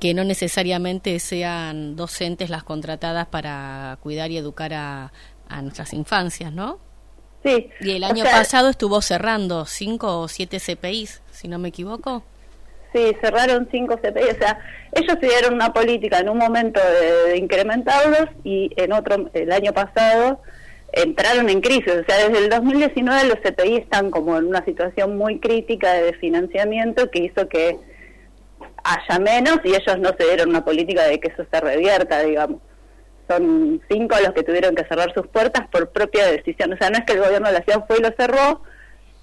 que 0.00 0.12
no 0.12 0.24
necesariamente 0.24 1.18
sean 1.20 1.96
docentes 1.96 2.50
las 2.50 2.64
contratadas 2.64 3.26
para 3.28 3.98
cuidar 4.02 4.30
y 4.30 4.36
educar 4.36 4.74
a, 4.74 5.12
nuestras 5.62 5.92
infancias, 5.92 6.52
¿no? 6.52 6.80
Sí. 7.44 7.70
Y 7.80 7.92
el 7.92 8.04
año 8.04 8.24
pasado 8.24 8.70
estuvo 8.70 9.00
cerrando 9.00 9.66
cinco 9.66 10.20
o 10.20 10.28
siete 10.28 10.58
CPIs, 10.58 11.22
si 11.30 11.46
no 11.46 11.58
me 11.60 11.68
equivoco. 11.68 12.24
Sí, 12.94 13.16
cerraron 13.20 13.66
cinco 13.72 13.96
CPI, 13.96 14.22
o 14.22 14.38
sea, 14.38 14.60
ellos 14.92 15.18
tuvieron 15.18 15.54
una 15.54 15.72
política 15.72 16.20
en 16.20 16.28
un 16.28 16.38
momento 16.38 16.80
de, 17.26 17.36
incrementarlos 17.36 18.28
y 18.44 18.70
en 18.76 18.92
otro, 18.92 19.28
el 19.34 19.50
año 19.50 19.72
pasado, 19.72 20.40
entraron 20.92 21.50
en 21.50 21.60
crisis, 21.60 21.88
o 21.88 22.04
sea, 22.04 22.28
desde 22.28 22.44
el 22.44 22.50
2019 22.50 23.24
los 23.24 23.38
CPI 23.40 23.78
están 23.78 24.12
como 24.12 24.38
en 24.38 24.46
una 24.46 24.64
situación 24.64 25.16
muy 25.16 25.40
crítica 25.40 25.92
de 25.94 26.12
financiamiento 26.12 27.10
que 27.10 27.24
hizo 27.24 27.48
que 27.48 27.78
haya 28.84 29.18
menos 29.18 29.58
y 29.64 29.70
ellos 29.70 29.98
no 29.98 30.10
se 30.16 30.24
dieron 30.26 30.50
una 30.50 30.64
política 30.64 31.02
de 31.02 31.18
que 31.18 31.28
eso 31.28 31.44
se 31.50 31.60
revierta, 31.60 32.20
digamos. 32.20 32.60
Son 33.26 33.82
cinco 33.90 34.14
los 34.22 34.34
que 34.34 34.44
tuvieron 34.44 34.76
que 34.76 34.84
cerrar 34.84 35.12
sus 35.14 35.26
puertas 35.26 35.66
por 35.66 35.90
propia 35.90 36.28
decisión, 36.28 36.72
o 36.72 36.76
sea, 36.76 36.90
no 36.90 36.98
es 36.98 37.04
que 37.04 37.14
el 37.14 37.22
gobierno 37.24 37.48
de 37.48 37.54
la 37.54 37.64
ciudad 37.64 37.86
fue 37.88 37.98
y 37.98 38.02
lo 38.02 38.12
cerró, 38.16 38.62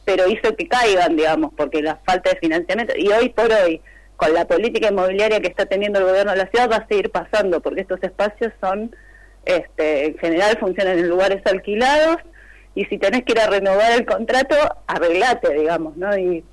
pero 0.06 0.28
hizo 0.28 0.56
que 0.56 0.68
caigan, 0.68 1.16
digamos, 1.16 1.52
porque 1.56 1.82
la 1.82 1.98
falta 2.06 2.32
de 2.32 2.40
financiamiento, 2.40 2.94
y 2.98 3.10
hoy 3.10 3.30
por 3.30 3.52
hoy, 3.52 3.82
con 4.16 4.34
la 4.34 4.46
política 4.46 4.90
inmobiliaria 4.90 5.40
que 5.40 5.48
está 5.48 5.66
teniendo 5.66 6.00
el 6.00 6.06
gobierno 6.06 6.32
de 6.32 6.38
la 6.38 6.48
ciudad, 6.48 6.70
va 6.70 6.78
a 6.78 6.88
seguir 6.88 7.10
pasando, 7.12 7.62
porque 7.62 7.82
estos 7.82 8.02
espacios 8.04 8.54
son, 8.60 8.96
este, 9.46 10.06
en 10.08 10.18
general 10.18 10.58
funcionan 10.60 11.00
en 11.00 11.10
lugares 11.10 11.42
alquilados, 11.46 12.18
y 12.74 12.86
si 12.86 12.98
tenés 12.98 13.24
que 13.24 13.34
ir 13.34 13.40
a 13.40 13.48
renovar 13.48 13.92
el 13.92 14.06
contrato, 14.06 14.56
arreglate, 14.88 15.54
digamos, 15.54 15.98
¿no? 15.98 16.18
Y, 16.18 16.44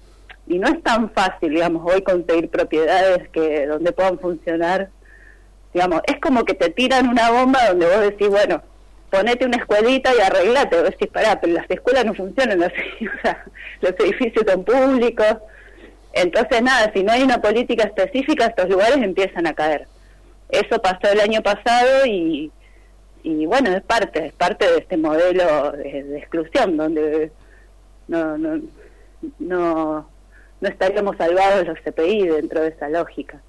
y 0.46 0.58
no 0.58 0.68
es 0.68 0.82
tan 0.82 1.10
fácil, 1.10 1.50
digamos, 1.50 1.90
hoy 1.92 2.02
conseguir 2.02 2.48
propiedades 2.48 3.28
que 3.28 3.66
donde 3.66 3.92
puedan 3.92 4.18
funcionar, 4.18 4.88
digamos, 5.74 6.00
es 6.06 6.18
como 6.20 6.44
que 6.44 6.54
te 6.54 6.70
tiran 6.70 7.08
una 7.08 7.30
bomba 7.30 7.68
donde 7.68 7.86
vos 7.86 8.00
decís, 8.00 8.28
bueno, 8.28 8.62
ponete 9.10 9.46
una 9.46 9.56
escuelita 9.56 10.10
y 10.14 10.20
arreglate, 10.20 10.76
a 10.76 10.82
decís, 10.82 11.08
pará, 11.08 11.40
pero 11.40 11.54
las 11.54 11.70
escuelas 11.70 12.04
no 12.04 12.14
funcionan 12.14 12.58
los 13.80 13.92
edificios 13.98 14.44
son 14.46 14.64
públicos, 14.64 15.36
entonces 16.12 16.62
nada, 16.62 16.90
si 16.92 17.02
no 17.02 17.12
hay 17.12 17.22
una 17.22 17.40
política 17.40 17.84
específica, 17.84 18.46
estos 18.46 18.68
lugares 18.68 18.96
empiezan 18.98 19.46
a 19.46 19.54
caer. 19.54 19.86
Eso 20.48 20.80
pasó 20.80 21.12
el 21.12 21.20
año 21.20 21.42
pasado 21.42 22.06
y, 22.06 22.50
y 23.22 23.46
bueno, 23.46 23.70
es 23.70 23.82
parte, 23.82 24.26
es 24.26 24.32
parte 24.32 24.70
de 24.70 24.78
este 24.78 24.96
modelo 24.96 25.72
de, 25.72 26.18
exclusión, 26.18 26.76
donde 26.76 27.30
no, 28.08 28.38
no, 28.38 28.60
no, 29.38 30.10
no 30.60 30.68
estaríamos 30.68 31.16
salvados 31.16 31.66
los 31.66 31.78
CPI 31.80 32.28
dentro 32.28 32.62
de 32.62 32.68
esa 32.68 32.88
lógica. 32.88 33.40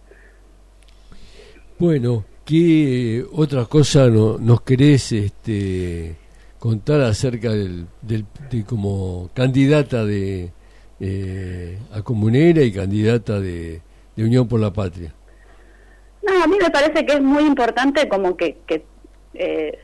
Bueno, 1.77 2.25
¿qué 2.49 3.23
otra 3.31 3.65
cosa 3.65 4.07
no, 4.07 4.39
nos 4.39 4.61
querés 4.61 5.11
este, 5.11 6.15
contar 6.57 7.01
acerca 7.01 7.51
del, 7.51 7.85
del 8.01 8.25
de 8.49 8.63
como 8.65 9.29
candidata 9.35 10.03
de 10.03 10.49
eh, 10.99 11.77
a 11.93 12.01
comunera 12.01 12.63
y 12.63 12.71
candidata 12.71 13.39
de, 13.39 13.81
Unión 14.17 14.47
por 14.49 14.59
la 14.59 14.73
Patria? 14.73 15.13
No, 16.23 16.43
a 16.43 16.47
mí 16.47 16.57
me 16.61 16.69
parece 16.71 17.05
que 17.05 17.13
es 17.13 17.21
muy 17.21 17.43
importante 17.43 18.09
como 18.09 18.35
que, 18.35 18.57
que 18.67 18.83
eh, 19.35 19.79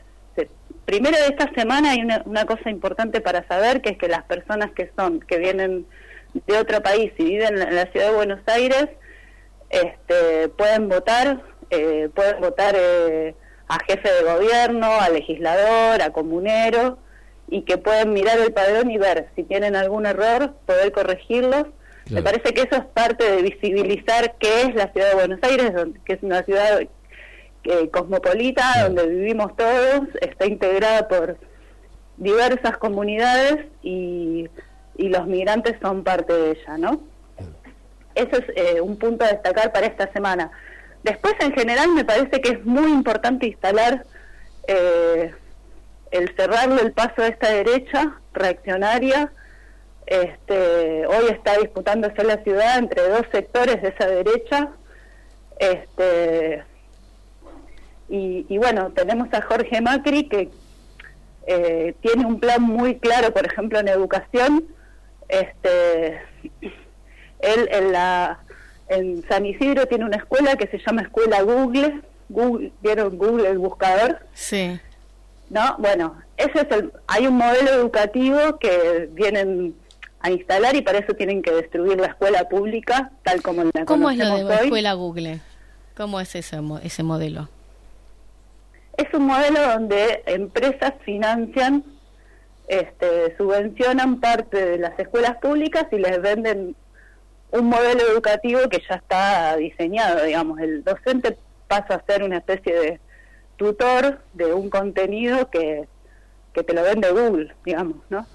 primero 0.84 1.16
de 1.16 1.28
esta 1.28 1.50
semana 1.54 1.92
hay 1.92 2.00
una, 2.00 2.22
una, 2.26 2.44
cosa 2.44 2.68
importante 2.68 3.22
para 3.22 3.46
saber 3.46 3.80
que 3.80 3.90
es 3.90 3.96
que 3.96 4.08
las 4.08 4.24
personas 4.24 4.72
que 4.72 4.90
son 4.94 5.20
que 5.20 5.38
vienen 5.38 5.86
de 6.46 6.58
otro 6.58 6.82
país 6.82 7.12
y 7.16 7.24
viven 7.24 7.56
en 7.62 7.76
la 7.76 7.86
ciudad 7.92 8.10
de 8.10 8.14
Buenos 8.16 8.40
Aires 8.46 8.88
este, 9.70 10.48
pueden 10.50 10.88
votar 10.88 11.42
eh, 11.70 12.08
pueden 12.14 12.40
votar 12.40 12.74
eh, 12.78 13.34
a 13.68 13.78
jefe 13.84 14.08
de 14.08 14.22
gobierno 14.22 14.86
a 14.86 15.08
legislador 15.08 16.02
a 16.02 16.10
comunero 16.10 16.98
y 17.48 17.62
que 17.62 17.78
pueden 17.78 18.12
mirar 18.12 18.38
el 18.38 18.52
padrón 18.52 18.90
y 18.90 18.98
ver 18.98 19.28
si 19.36 19.44
tienen 19.44 19.76
algún 19.76 20.06
error 20.06 20.54
poder 20.66 20.92
corregirlos 20.92 21.66
me 22.08 22.22
parece 22.22 22.54
que 22.54 22.62
eso 22.62 22.76
es 22.76 22.84
parte 22.84 23.28
de 23.28 23.42
visibilizar 23.42 24.36
qué 24.38 24.62
es 24.62 24.74
la 24.76 24.92
ciudad 24.92 25.08
de 25.08 25.14
Buenos 25.16 25.40
Aires 25.42 25.72
que 26.04 26.12
es 26.12 26.22
una 26.22 26.42
ciudad 26.44 26.80
eh, 27.64 27.90
cosmopolita 27.90 28.84
donde 28.84 29.08
vivimos 29.08 29.56
todos 29.56 30.08
está 30.20 30.46
integrada 30.46 31.08
por 31.08 31.36
diversas 32.16 32.78
comunidades 32.78 33.66
y 33.82 34.48
y 34.98 35.08
los 35.08 35.26
migrantes 35.26 35.76
son 35.80 36.04
parte 36.04 36.32
de 36.32 36.50
ella, 36.52 36.78
¿no? 36.78 37.00
Eso 38.14 38.36
es 38.36 38.44
eh, 38.56 38.80
un 38.80 38.96
punto 38.96 39.24
a 39.24 39.28
destacar 39.28 39.72
para 39.72 39.86
esta 39.86 40.10
semana. 40.12 40.50
Después, 41.06 41.34
en 41.38 41.52
general, 41.52 41.92
me 41.92 42.04
parece 42.04 42.40
que 42.40 42.50
es 42.50 42.64
muy 42.64 42.90
importante 42.90 43.46
instalar 43.46 44.04
eh, 44.66 45.32
el 46.10 46.34
cerrarle 46.34 46.82
el 46.82 46.92
paso 46.92 47.22
a 47.22 47.28
esta 47.28 47.48
derecha 47.48 48.18
reaccionaria. 48.32 49.30
Este, 50.04 51.06
hoy 51.06 51.26
está 51.30 51.58
disputándose 51.58 52.24
la 52.24 52.42
ciudad 52.42 52.78
entre 52.78 53.08
dos 53.08 53.22
sectores 53.30 53.80
de 53.82 53.88
esa 53.90 54.08
derecha. 54.08 54.70
Este, 55.60 56.64
y, 58.08 58.58
bueno, 58.58 58.90
tenemos 58.90 59.32
a 59.32 59.42
Jorge 59.42 59.80
Macri 59.80 60.28
que 60.28 60.50
eh, 61.46 61.94
tiene 62.00 62.26
un 62.26 62.40
plan 62.40 62.62
muy 62.62 62.98
claro, 62.98 63.32
por 63.32 63.46
ejemplo, 63.46 63.78
en 63.78 63.86
educación, 63.86 64.64
este, 65.28 66.20
él 67.38 67.68
en, 67.70 67.92
la, 67.92 68.40
en 68.88 69.26
San 69.28 69.46
Isidro 69.46 69.86
tiene 69.86 70.04
una 70.04 70.16
escuela 70.16 70.56
que 70.56 70.68
se 70.68 70.78
llama 70.78 71.02
Escuela 71.02 71.42
Google. 71.42 72.00
Google 72.28 72.72
¿Vieron 72.82 73.16
Google 73.16 73.48
el 73.48 73.58
buscador? 73.58 74.20
Sí. 74.34 74.78
¿No? 75.50 75.76
Bueno, 75.78 76.16
ese 76.36 76.60
es 76.60 76.76
el, 76.76 76.92
hay 77.06 77.26
un 77.26 77.36
modelo 77.36 77.70
educativo 77.70 78.58
que 78.58 79.08
vienen 79.12 79.74
a 80.20 80.30
instalar 80.30 80.74
y 80.74 80.82
para 80.82 80.98
eso 80.98 81.14
tienen 81.14 81.42
que 81.42 81.52
destruir 81.52 81.98
la 81.98 82.08
escuela 82.08 82.48
pública 82.48 83.12
tal 83.22 83.42
como 83.42 83.64
la 83.64 83.84
¿Cómo 83.84 84.10
es 84.10 84.18
lo 84.18 84.36
de 84.36 84.44
la 84.44 84.54
escuela 84.56 84.92
Google? 84.94 85.40
¿Cómo 85.96 86.20
es 86.20 86.34
ese, 86.34 86.58
ese 86.82 87.02
modelo? 87.02 87.48
Es 88.96 89.12
un 89.14 89.26
modelo 89.26 89.60
donde 89.62 90.22
empresas 90.26 90.94
financian 91.04 91.84
este, 92.68 93.36
subvencionan 93.36 94.20
parte 94.20 94.64
de 94.64 94.78
las 94.78 94.98
escuelas 94.98 95.36
públicas 95.36 95.86
y 95.92 95.96
les 95.96 96.20
venden 96.20 96.74
un 97.56 97.68
modelo 97.68 98.02
educativo 98.02 98.60
que 98.68 98.82
ya 98.88 98.96
está 98.96 99.56
diseñado, 99.56 100.24
digamos, 100.24 100.58
el 100.60 100.84
docente 100.84 101.36
pasa 101.68 101.94
a 101.94 102.04
ser 102.06 102.22
una 102.22 102.38
especie 102.38 102.74
de 102.74 103.00
tutor 103.56 104.20
de 104.34 104.52
un 104.52 104.70
contenido 104.70 105.50
que, 105.50 105.88
que 106.52 106.62
te 106.62 106.72
lo 106.72 106.82
vende 106.82 107.10
Google, 107.10 107.54
digamos, 107.64 107.96
¿no? 108.10 108.26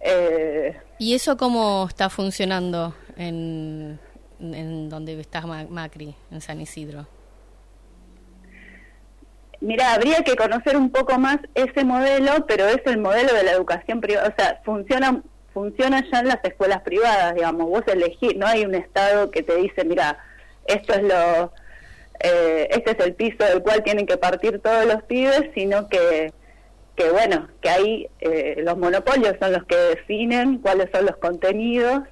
Eh, 0.00 0.76
¿Y 0.98 1.14
eso 1.14 1.36
cómo 1.36 1.86
está 1.88 2.08
funcionando 2.08 2.94
en, 3.16 3.98
en 4.40 4.88
donde 4.88 5.18
estás 5.20 5.44
Macri, 5.46 6.14
en 6.30 6.40
San 6.40 6.60
Isidro? 6.60 7.06
Mira, 9.60 9.92
habría 9.92 10.22
que 10.24 10.36
conocer 10.36 10.76
un 10.76 10.90
poco 10.90 11.18
más 11.18 11.38
ese 11.54 11.84
modelo, 11.84 12.46
pero 12.46 12.66
es 12.66 12.80
el 12.86 12.98
modelo 12.98 13.34
de 13.34 13.42
la 13.42 13.52
educación 13.52 14.00
privada, 14.00 14.28
o 14.28 14.34
sea, 14.34 14.60
funciona 14.64 15.22
funciona 15.52 16.04
ya 16.10 16.20
en 16.20 16.28
las 16.28 16.44
escuelas 16.44 16.82
privadas, 16.82 17.34
digamos, 17.34 17.68
vos 17.68 17.82
elegís, 17.86 18.36
no 18.36 18.46
hay 18.46 18.64
un 18.64 18.74
estado 18.74 19.30
que 19.30 19.42
te 19.42 19.56
dice, 19.56 19.84
mira, 19.84 20.18
esto 20.66 20.94
es 20.94 21.02
lo 21.02 21.52
eh, 22.22 22.68
este 22.70 22.90
es 22.92 22.98
el 23.00 23.14
piso 23.14 23.44
del 23.44 23.62
cual 23.62 23.82
tienen 23.82 24.06
que 24.06 24.16
partir 24.18 24.60
todos 24.60 24.84
los 24.86 25.02
pibes, 25.04 25.50
sino 25.54 25.88
que 25.88 26.32
que 26.96 27.10
bueno, 27.10 27.48
que 27.62 27.70
ahí 27.70 28.08
eh, 28.20 28.56
los 28.58 28.76
monopolios 28.76 29.34
son 29.40 29.52
los 29.52 29.64
que 29.64 29.76
definen 29.76 30.58
cuáles 30.58 30.90
son 30.92 31.06
los 31.06 31.16
contenidos 31.16 32.02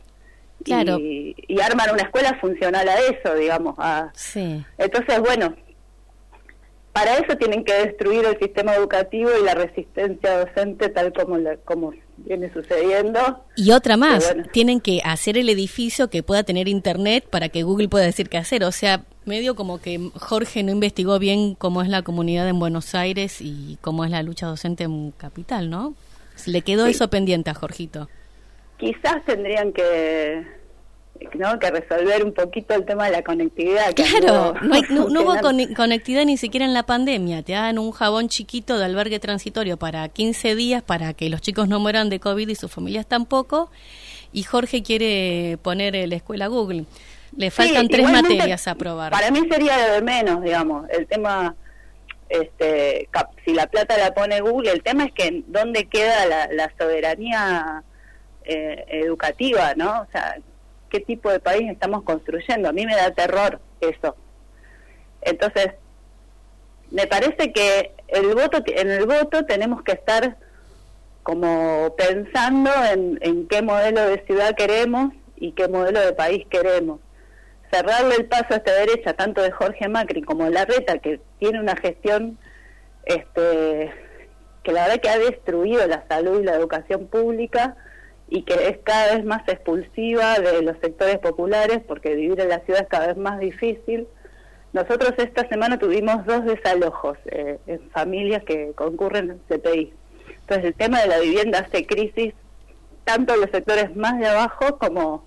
y, 0.65 1.37
y, 1.47 1.61
arman 1.61 1.91
una 1.93 2.03
escuela 2.03 2.39
funcional 2.41 2.89
a 2.89 2.99
eso, 2.99 3.35
digamos. 3.35 3.75
A, 3.79 4.11
sí. 4.15 4.65
Entonces, 4.79 5.21
bueno, 5.21 5.55
para 6.93 7.19
eso 7.19 7.37
tienen 7.37 7.65
que 7.65 7.75
destruir 7.75 8.25
el 8.25 8.39
sistema 8.39 8.75
educativo 8.75 9.31
y 9.39 9.45
la 9.45 9.55
resistencia 9.55 10.39
docente 10.39 10.89
tal 10.89 11.13
como, 11.13 11.39
como 11.65 11.93
viene 12.25 12.53
sucediendo. 12.53 13.45
Y 13.57 13.73
otra 13.73 13.97
más, 13.97 14.35
tienen 14.53 14.81
que 14.81 15.01
hacer 15.05 15.39
el 15.39 15.49
edificio 15.49 16.11
que 16.11 16.23
pueda 16.23 16.43
tener 16.43 16.69
internet 16.69 17.27
para 17.29 17.49
que 17.49 17.63
Google 17.63 17.89
pueda 17.89 18.05
decir 18.05 18.29
qué 18.29 18.39
hacer. 18.39 18.65
O 18.65 18.73
sea, 18.73 19.05
medio 19.25 19.55
como 19.55 19.81
que 19.81 20.11
Jorge 20.15 20.63
no 20.63 20.73
investigó 20.73 21.19
bien 21.19 21.55
cómo 21.55 21.83
es 21.83 21.89
la 21.89 22.03
comunidad 22.03 22.49
en 22.49 22.59
Buenos 22.59 22.95
Aires 22.95 23.41
y 23.41 23.79
cómo 23.81 24.05
es 24.05 24.11
la 24.11 24.23
lucha 24.23 24.47
docente 24.47 24.85
en 24.85 25.13
Capital, 25.13 25.71
¿no? 25.71 25.95
Le 26.47 26.63
quedó 26.63 26.87
eso 26.87 27.11
pendiente 27.11 27.51
a 27.51 27.55
Jorgito. 27.55 28.09
Quizás 28.79 29.25
tendrían 29.25 29.73
que 29.73 30.58
¿no? 31.35 31.59
que 31.59 31.71
resolver 31.71 32.25
un 32.25 32.33
poquito 32.33 32.75
el 32.75 32.85
tema 32.85 33.07
de 33.07 33.13
la 33.13 33.23
conectividad. 33.23 33.95
claro, 33.95 34.55
no, 34.61 35.23
hubo 35.23 35.35
conectividad 35.77 36.25
ni 36.25 36.37
siquiera 36.37 36.65
en 36.65 36.75
la 36.75 36.85
pandemia. 36.85 37.43
Te 37.43 37.53
dan 37.53 37.79
un 37.79 37.93
jabón 37.93 38.29
chiquito 38.29 38.79
de 38.79 38.85
albergue 38.85 39.19
transitorio 39.19 39.77
para 39.77 40.09
15 40.09 40.55
días 40.55 40.83
para 40.83 41.15
que 41.15 41.29
los 41.29 41.41
chicos 41.41 41.69
no 41.69 41.81
mueran 41.81 42.09
de 42.09 42.21
COVID 42.21 42.49
y 42.49 42.55
sus 42.55 42.71
familias 42.71 43.07
tampoco. 43.07 43.71
Y 44.33 44.43
Jorge 44.43 44.83
quiere 44.83 45.59
poner 45.63 45.95
la 46.09 46.17
escuela 46.17 46.49
Google. 46.49 46.85
Le 47.37 47.51
faltan 47.51 47.89
tres 47.89 48.11
materias 48.11 48.67
a 48.69 48.73
aprobar. 48.73 49.13
Para 49.13 49.31
mí 49.31 49.41
sería 49.51 49.77
de 49.93 50.03
menos, 50.03 50.43
digamos, 50.43 50.89
el 50.91 51.07
tema, 51.07 51.55
este, 52.29 53.09
si 53.45 53.55
la 53.55 53.67
plata 53.67 53.97
la 53.99 54.15
pone 54.15 54.41
Google, 54.41 54.73
el 54.73 54.83
tema 54.83 55.05
es 55.05 55.13
que 55.13 55.43
dónde 55.47 55.87
queda 55.87 56.49
la, 56.51 56.73
soberanía 56.79 57.83
eh, 58.45 58.85
educativa, 58.89 59.75
¿no? 59.77 60.03
O 60.03 60.07
sea, 60.11 60.37
qué 60.89 61.01
tipo 61.01 61.31
de 61.31 61.41
país 61.41 61.71
estamos 61.71 62.03
construyendo. 62.03 62.69
A 62.69 62.73
mí 62.73 62.87
me 62.87 62.97
da 62.97 63.11
terror 63.13 63.61
eso. 63.81 64.17
Entonces, 65.23 65.71
me 66.91 67.07
parece 67.07 67.53
que 67.53 67.93
el 68.09 68.35
voto 68.35 68.63
en 68.67 68.91
el 68.91 69.07
voto 69.07 69.45
tenemos 69.45 69.83
que 69.83 69.93
estar 69.93 70.37
como 71.23 71.95
pensando 71.97 72.71
en, 73.21 73.47
qué 73.49 73.61
modelo 73.61 74.01
de 74.01 74.25
ciudad 74.25 74.55
queremos 74.57 75.13
y 75.37 75.53
qué 75.53 75.69
modelo 75.69 76.01
de 76.01 76.15
país 76.15 76.47
queremos. 76.49 77.01
Cerrarle 77.71 78.15
el 78.17 78.27
paso 78.27 78.47
a 78.51 78.57
esta 78.57 78.73
derecha, 78.73 79.13
tanto 79.13 79.43
de 79.43 79.51
Jorge 79.51 79.89
Macri 79.89 80.23
como 80.23 80.45
de 80.45 80.53
Larreta, 80.53 80.99
que 80.99 81.21
tiene 81.39 81.61
una 81.61 81.77
gestión 81.77 82.39
este, 83.05 83.93
que 84.63 84.73
la 84.73 84.85
verdad 84.85 85.01
que 85.03 85.11
ha 85.11 85.19
destruido 85.19 85.87
la 85.87 86.07
salud 86.09 86.41
y 86.41 86.45
la 86.45 86.55
educación 86.55 87.07
pública, 87.09 87.77
y 88.31 88.43
que 88.43 88.69
es 88.69 88.79
cada 88.85 89.17
vez 89.17 89.25
más 89.25 89.47
expulsiva 89.49 90.39
de 90.39 90.63
los 90.63 90.77
sectores 90.79 91.19
populares 91.19 91.81
porque 91.87 92.15
vivir 92.15 92.41
en 92.41 92.51
la 92.51 92.61
ciudad 92.61 92.83
es 92.83 92.89
cada 92.89 93.09
vez 93.09 93.17
más 93.17 93.39
difícil. 93.39 94.07
Nosotros 94.73 95.15
esta 95.17 95.49
semana 95.49 95.79
tuvimos 95.79 96.27
dos 96.27 96.45
desalojos 96.45 97.17
eh, 97.27 97.59
en 97.67 97.91
familias 97.91 98.43
que 98.45 98.73
concurren 98.75 99.31
en 99.31 99.39
CPI. 99.49 99.93
Entonces 100.41 100.67
el 100.67 100.75
tema 100.75 101.01
de 101.01 101.09
la 101.09 101.21
vivienda 101.21 101.61
hace 101.61 101.87
crisis 101.87 102.35
tanto 103.05 103.35
en 103.35 103.41
los 103.41 103.51
sectores 103.51 103.97
más 103.97 104.19
de 104.19 104.27
abajo 104.27 104.79
como 104.79 105.27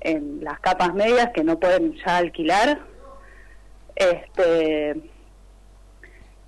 en 0.00 0.44
las 0.44 0.60
capas 0.60 0.94
medias 0.94 1.30
que 1.34 1.44
no 1.44 1.58
pueden 1.58 1.94
ya 2.04 2.18
alquilar. 2.18 2.80
Este, 3.96 5.00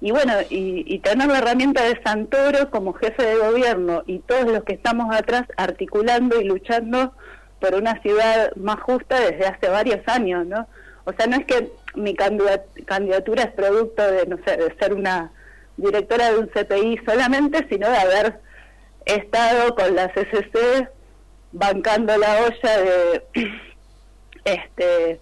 y 0.01 0.13
bueno, 0.13 0.33
y, 0.49 0.99
tener 1.01 1.29
la 1.29 1.39
herramienta 1.39 1.85
de 1.85 2.01
Santoro 2.03 2.71
como 2.71 2.95
jefe 2.95 3.23
de 3.23 3.37
gobierno 3.37 4.03
y 4.07 4.21
todos 4.21 4.47
los 4.51 4.65
que 4.65 4.73
estamos 4.73 5.15
atrás 5.15 5.45
articulando 5.57 6.41
y 6.41 6.45
luchando 6.45 7.13
por 7.61 7.75
una 7.75 8.01
ciudad 8.01 8.55
más 8.57 8.81
justa 8.81 9.21
desde 9.21 9.47
hace 9.47 9.69
varios 9.69 10.01
años, 10.09 10.47
¿no? 10.47 10.67
O 11.05 11.13
sea, 11.13 11.27
no 11.27 11.37
es 11.37 11.45
que 11.45 11.71
mi 11.95 12.15
candidatura 12.15 13.43
es 13.43 13.53
producto 13.53 14.03
de, 14.03 14.27
no 14.27 14.39
sé, 14.47 14.57
de 14.57 14.75
ser 14.79 14.95
una 14.95 15.33
directora 15.77 16.33
de 16.33 16.39
un 16.39 16.47
CPI 16.47 17.01
solamente, 17.05 17.67
sino 17.69 17.91
de 17.91 17.97
haber 17.97 18.41
estado 19.05 19.75
con 19.75 19.95
la 19.95 20.09
CCC 20.09 20.89
bancando 21.53 22.17
la 22.17 22.47
olla 22.47 22.81
de 22.81 23.23
este 24.45 25.21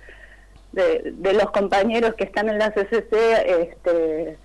de, 0.72 1.32
los 1.32 1.50
compañeros 1.50 2.14
que 2.14 2.24
están 2.24 2.48
en 2.48 2.58
la 2.58 2.70
CCC 2.70 3.12
este, 3.46 4.38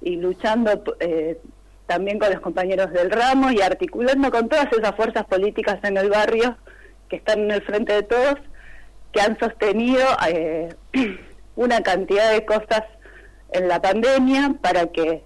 y 0.00 0.16
luchando 0.16 0.82
eh, 1.00 1.38
también 1.86 2.18
con 2.18 2.30
los 2.30 2.40
compañeros 2.40 2.92
del 2.92 3.10
ramo 3.10 3.50
y 3.50 3.60
articulando 3.60 4.30
con 4.30 4.48
todas 4.48 4.68
esas 4.72 4.94
fuerzas 4.94 5.24
políticas 5.26 5.78
en 5.82 5.96
el 5.96 6.08
barrio 6.08 6.56
que 7.08 7.16
están 7.16 7.40
en 7.40 7.50
el 7.50 7.62
frente 7.62 7.92
de 7.92 8.02
todos, 8.04 8.36
que 9.12 9.20
han 9.20 9.38
sostenido 9.38 10.06
eh, 10.28 10.74
una 11.56 11.82
cantidad 11.82 12.32
de 12.32 12.44
cosas 12.46 12.84
en 13.52 13.66
la 13.66 13.82
pandemia 13.82 14.54
para 14.62 14.86
que 14.86 15.24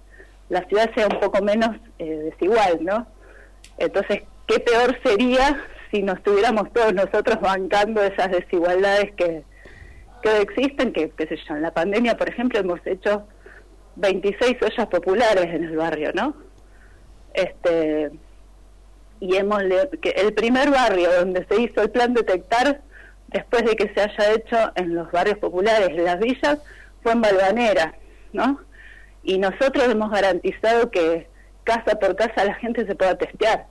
la 0.49 0.63
ciudad 0.65 0.89
sea 0.95 1.07
un 1.07 1.19
poco 1.19 1.43
menos 1.43 1.77
eh, 1.99 2.31
desigual, 2.31 2.79
¿no? 2.81 3.07
Entonces, 3.77 4.23
¿qué 4.47 4.59
peor 4.59 4.97
sería 5.03 5.63
si 5.91 6.01
nos 6.01 6.17
estuviéramos 6.17 6.71
todos 6.73 6.93
nosotros 6.93 7.39
bancando 7.41 8.03
esas 8.03 8.31
desigualdades 8.31 9.13
que, 9.15 9.43
que 10.23 10.41
existen, 10.41 10.91
que, 10.93 11.11
qué 11.11 11.27
sé 11.27 11.37
yo, 11.47 11.55
en 11.55 11.61
la 11.61 11.71
pandemia, 11.71 12.17
por 12.17 12.29
ejemplo, 12.29 12.59
hemos 12.59 12.79
hecho 12.85 13.27
26 13.95 14.57
ollas 14.61 14.87
populares 14.87 15.45
en 15.45 15.63
el 15.63 15.75
barrio, 15.77 16.11
¿no? 16.13 16.35
Este, 17.33 18.11
y 19.19 19.35
hemos 19.35 19.61
que 20.01 20.09
el 20.09 20.33
primer 20.33 20.69
barrio 20.69 21.09
donde 21.19 21.45
se 21.47 21.61
hizo 21.61 21.81
el 21.81 21.89
plan 21.89 22.13
detectar 22.13 22.81
después 23.27 23.63
de 23.65 23.75
que 23.75 23.93
se 23.93 24.01
haya 24.01 24.33
hecho 24.33 24.71
en 24.75 24.95
los 24.95 25.11
barrios 25.11 25.37
populares, 25.39 25.89
en 25.89 26.03
las 26.03 26.19
villas, 26.19 26.59
fue 27.03 27.13
en 27.13 27.21
Balvanera, 27.21 27.95
¿no? 28.33 28.59
Y 29.23 29.37
nosotros 29.37 29.89
hemos 29.89 30.11
garantizado 30.11 30.91
que 30.91 31.27
casa 31.63 31.99
por 31.99 32.15
casa 32.15 32.45
la 32.45 32.55
gente 32.55 32.85
se 32.85 32.95
pueda 32.95 33.17
testear. 33.17 33.67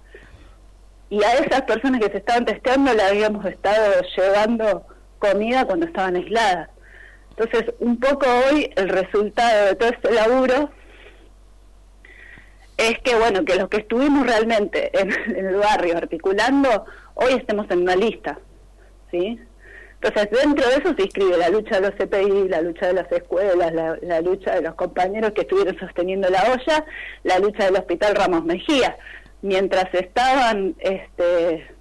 Y 1.10 1.22
a 1.22 1.34
esas 1.34 1.62
personas 1.62 2.00
que 2.00 2.10
se 2.10 2.18
estaban 2.18 2.44
testeando 2.44 2.92
le 2.92 3.02
habíamos 3.02 3.44
estado 3.46 4.02
llevando 4.16 4.86
comida 5.18 5.64
cuando 5.64 5.86
estaban 5.86 6.16
aisladas. 6.16 6.68
Entonces, 7.36 7.74
un 7.80 7.98
poco 7.98 8.26
hoy 8.26 8.70
el 8.76 8.88
resultado 8.88 9.66
de 9.66 9.74
todo 9.74 9.88
este 9.88 10.12
laburo 10.12 10.70
es 12.76 12.98
que, 13.00 13.14
bueno, 13.16 13.44
que 13.44 13.56
los 13.56 13.68
que 13.68 13.78
estuvimos 13.78 14.26
realmente 14.26 14.90
en, 14.98 15.46
el 15.46 15.56
barrio 15.56 15.96
articulando, 15.96 16.84
hoy 17.14 17.34
estemos 17.34 17.68
en 17.70 17.82
una 17.82 17.96
lista, 17.96 18.38
¿sí? 19.10 19.40
Entonces, 20.00 20.30
dentro 20.42 20.68
de 20.68 20.76
eso 20.76 20.94
se 20.94 21.02
inscribe 21.02 21.36
la 21.36 21.48
lucha 21.48 21.80
de 21.80 21.88
los 21.88 21.94
CPI, 21.94 22.48
la 22.48 22.60
lucha 22.60 22.88
de 22.88 22.92
las 22.92 23.10
escuelas, 23.10 23.72
la, 23.72 24.20
lucha 24.20 24.54
de 24.54 24.60
los 24.60 24.74
compañeros 24.74 25.32
que 25.32 25.42
estuvieron 25.42 25.78
sosteniendo 25.78 26.28
la 26.28 26.52
olla, 26.52 26.84
la 27.22 27.38
lucha 27.38 27.64
del 27.64 27.76
Hospital 27.76 28.14
Ramos 28.14 28.44
Mejía. 28.44 28.98
Mientras 29.40 29.92
estaban, 29.94 30.74
este, 30.78 31.73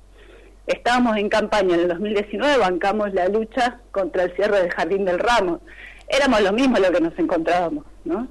estábamos 0.67 1.17
en 1.17 1.29
campaña 1.29 1.75
en 1.75 1.81
el 1.81 1.87
2019, 1.89 2.57
bancamos 2.57 3.13
la 3.13 3.27
lucha 3.27 3.79
contra 3.91 4.23
el 4.23 4.35
cierre 4.35 4.61
del 4.61 4.71
Jardín 4.71 5.05
del 5.05 5.19
Ramos. 5.19 5.59
Éramos 6.07 6.41
lo 6.41 6.53
mismo 6.53 6.77
lo 6.77 6.91
que 6.91 7.01
nos 7.01 7.17
encontrábamos, 7.17 7.85
¿no? 8.05 8.27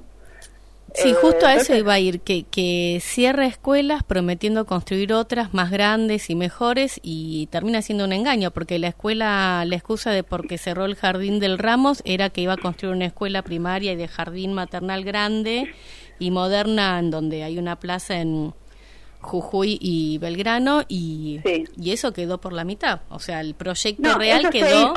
Sí, 0.93 1.09
eh, 1.09 1.13
justo 1.13 1.47
a 1.47 1.55
eso 1.55 1.75
iba 1.75 1.93
a 1.93 1.99
ir, 1.99 2.21
que, 2.21 2.43
que 2.43 2.99
cierra 3.01 3.47
escuelas 3.47 4.03
prometiendo 4.03 4.65
construir 4.65 5.11
otras 5.13 5.53
más 5.53 5.71
grandes 5.71 6.29
y 6.29 6.35
mejores 6.35 6.99
y 7.01 7.47
termina 7.47 7.81
siendo 7.81 8.05
un 8.05 8.13
engaño, 8.13 8.51
porque 8.51 8.77
la 8.77 8.89
escuela, 8.89 9.63
la 9.65 9.75
excusa 9.75 10.11
de 10.11 10.23
porque 10.23 10.59
cerró 10.59 10.85
el 10.85 10.95
jardín 10.95 11.39
del 11.39 11.57
Ramos 11.57 12.03
era 12.05 12.29
que 12.29 12.41
iba 12.41 12.53
a 12.53 12.57
construir 12.57 12.95
una 12.95 13.05
escuela 13.05 13.41
primaria 13.41 13.93
y 13.93 13.95
de 13.95 14.07
jardín 14.07 14.53
maternal 14.53 15.03
grande 15.03 15.73
y 16.19 16.29
moderna, 16.29 16.99
en 16.99 17.09
donde 17.09 17.43
hay 17.43 17.57
una 17.57 17.79
plaza 17.79 18.21
en, 18.21 18.53
Jujuy 19.23 19.79
y 19.81 20.17
Belgrano 20.19 20.83
y, 20.87 21.39
y 21.79 21.91
eso 21.91 22.13
quedó 22.13 22.39
por 22.39 22.53
la 22.53 22.63
mitad. 22.63 23.01
O 23.09 23.19
sea, 23.19 23.41
el 23.41 23.55
proyecto 23.55 24.17
real 24.17 24.49
quedó... 24.49 24.93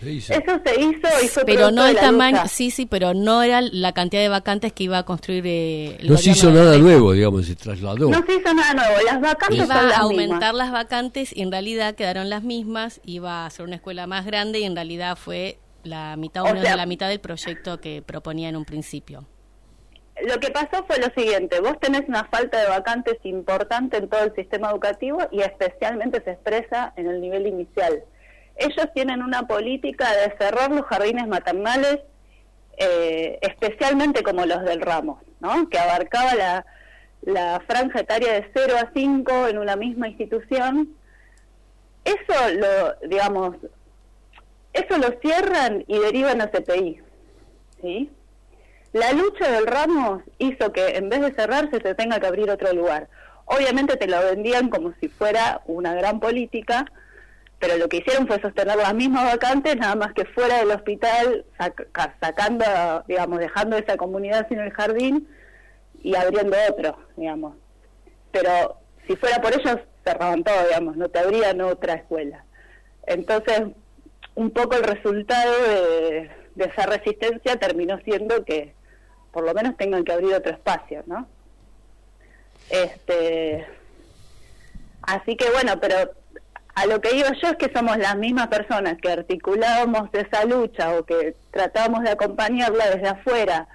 Eso 0.00 0.60
se 0.64 0.80
hizo 0.80 1.08
y 1.22 1.28
fue 1.28 1.44
Pero 1.44 1.70
no 1.70 1.84
el 1.86 1.96
tamaño, 1.96 2.42
sí, 2.48 2.70
sí, 2.70 2.86
pero 2.86 3.12
no 3.12 3.42
era 3.42 3.60
la 3.60 3.92
cantidad 3.92 4.22
de 4.22 4.28
vacantes 4.28 4.72
que 4.72 4.84
iba 4.84 4.98
a 4.98 5.02
construir 5.02 5.44
eh, 5.46 5.98
No 6.02 6.16
se 6.16 6.30
hizo 6.30 6.50
nada 6.50 6.78
nuevo, 6.78 7.12
digamos, 7.12 7.46
se 7.46 7.56
trasladó. 7.56 8.08
No 8.08 8.24
se 8.24 8.36
hizo 8.36 8.54
nada 8.54 8.74
nuevo, 8.74 8.94
las 9.04 9.20
vacantes 9.20 9.64
Iba 9.64 9.74
a 9.74 9.98
aumentar 9.98 10.54
las 10.54 10.70
vacantes 10.70 11.36
y 11.36 11.42
en 11.42 11.50
realidad 11.50 11.94
quedaron 11.94 12.30
las 12.30 12.42
mismas, 12.42 13.00
iba 13.04 13.44
a 13.44 13.50
ser 13.50 13.66
una 13.66 13.76
escuela 13.76 14.06
más 14.06 14.24
grande 14.24 14.60
y 14.60 14.64
en 14.64 14.74
realidad 14.74 15.16
fue 15.16 15.58
la 15.82 16.16
mitad 16.16 16.44
o, 16.44 16.54
de 16.54 16.76
la 16.76 16.86
mitad 16.86 17.08
del 17.08 17.20
proyecto 17.20 17.80
que 17.80 18.02
proponía 18.02 18.48
en 18.48 18.56
un 18.56 18.64
principio 18.64 19.26
lo 20.26 20.40
que 20.40 20.50
pasó 20.50 20.84
fue 20.86 20.98
lo 20.98 21.08
siguiente, 21.14 21.60
vos 21.60 21.78
tenés 21.80 22.02
una 22.08 22.24
falta 22.24 22.60
de 22.60 22.68
vacantes 22.68 23.16
importante 23.24 23.98
en 23.98 24.08
todo 24.08 24.24
el 24.24 24.34
sistema 24.34 24.70
educativo 24.70 25.18
y 25.30 25.40
especialmente 25.40 26.22
se 26.22 26.32
expresa 26.32 26.92
en 26.96 27.08
el 27.08 27.20
nivel 27.20 27.46
inicial. 27.46 28.04
Ellos 28.56 28.86
tienen 28.94 29.22
una 29.22 29.46
política 29.46 30.06
de 30.12 30.36
cerrar 30.38 30.70
los 30.70 30.86
jardines 30.86 31.26
maternales, 31.26 32.00
eh, 32.76 33.38
especialmente 33.42 34.22
como 34.22 34.46
los 34.46 34.62
del 34.64 34.80
Ramos, 34.80 35.20
¿no? 35.40 35.68
que 35.68 35.78
abarcaba 35.78 36.34
la, 36.34 36.66
la 37.22 37.62
franja 37.66 38.00
etaria 38.00 38.32
de 38.32 38.50
0 38.54 38.74
a 38.80 38.90
5 38.94 39.48
en 39.48 39.58
una 39.58 39.76
misma 39.76 40.08
institución. 40.08 40.94
Eso 42.04 42.34
lo, 42.54 43.08
digamos, 43.08 43.56
eso 44.72 44.98
lo 44.98 45.18
cierran 45.20 45.84
y 45.86 45.98
derivan 45.98 46.40
a 46.40 46.50
CPI, 46.50 47.00
¿sí? 47.80 48.10
La 48.94 49.12
lucha 49.12 49.50
del 49.50 49.66
Ramos 49.66 50.22
hizo 50.38 50.72
que 50.72 50.96
en 50.96 51.08
vez 51.08 51.20
de 51.20 51.34
cerrarse 51.34 51.80
se 51.80 51.96
tenga 51.96 52.20
que 52.20 52.28
abrir 52.28 52.48
otro 52.48 52.72
lugar. 52.72 53.08
Obviamente 53.44 53.96
te 53.96 54.06
lo 54.06 54.22
vendían 54.22 54.68
como 54.68 54.94
si 55.00 55.08
fuera 55.08 55.62
una 55.66 55.94
gran 55.94 56.20
política, 56.20 56.86
pero 57.58 57.76
lo 57.76 57.88
que 57.88 57.96
hicieron 57.96 58.28
fue 58.28 58.40
sostener 58.40 58.76
las 58.76 58.94
mismas 58.94 59.24
vacantes, 59.24 59.76
nada 59.78 59.96
más 59.96 60.12
que 60.12 60.24
fuera 60.26 60.58
del 60.58 60.70
hospital, 60.70 61.44
sacando, 62.20 62.64
digamos, 63.08 63.40
dejando 63.40 63.76
esa 63.76 63.96
comunidad 63.96 64.46
sin 64.48 64.60
el 64.60 64.70
jardín 64.70 65.28
y 66.00 66.14
abriendo 66.14 66.56
otro, 66.70 66.96
digamos. 67.16 67.56
Pero 68.30 68.78
si 69.08 69.16
fuera 69.16 69.40
por 69.40 69.54
ellos, 69.54 69.80
cerraban 70.04 70.44
todo, 70.44 70.68
digamos, 70.68 70.96
no 70.96 71.08
te 71.08 71.18
abrían 71.18 71.60
otra 71.62 71.94
escuela. 71.94 72.44
Entonces, 73.08 73.60
un 74.36 74.52
poco 74.52 74.76
el 74.76 74.84
resultado 74.84 75.52
de 75.64 76.30
esa 76.58 76.86
resistencia 76.86 77.56
terminó 77.56 77.98
siendo 78.04 78.44
que 78.44 78.72
por 79.34 79.44
lo 79.44 79.52
menos 79.52 79.76
tengan 79.76 80.04
que 80.04 80.12
abrir 80.12 80.32
otro 80.32 80.52
espacio, 80.52 81.02
¿no? 81.06 81.26
Este, 82.70 83.66
así 85.02 85.36
que 85.36 85.50
bueno, 85.50 85.78
pero 85.80 86.12
a 86.74 86.86
lo 86.86 87.00
que 87.00 87.10
digo 87.10 87.28
yo 87.42 87.48
es 87.48 87.56
que 87.56 87.72
somos 87.74 87.98
las 87.98 88.16
mismas 88.16 88.46
personas 88.46 88.96
que 89.02 89.10
articulábamos 89.10 90.08
esa 90.12 90.44
lucha 90.44 90.96
o 90.96 91.04
que 91.04 91.34
tratábamos 91.50 92.04
de 92.04 92.10
acompañarla 92.10 92.90
desde 92.90 93.08
afuera, 93.08 93.68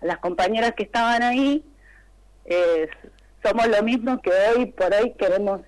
las 0.00 0.18
compañeras 0.18 0.72
que 0.76 0.84
estaban 0.84 1.22
ahí, 1.22 1.64
eh, 2.44 2.88
somos 3.44 3.66
lo 3.66 3.82
mismo 3.82 4.22
que 4.22 4.30
hoy 4.30 4.66
por 4.66 4.94
hoy 4.94 5.12
queremos 5.18 5.60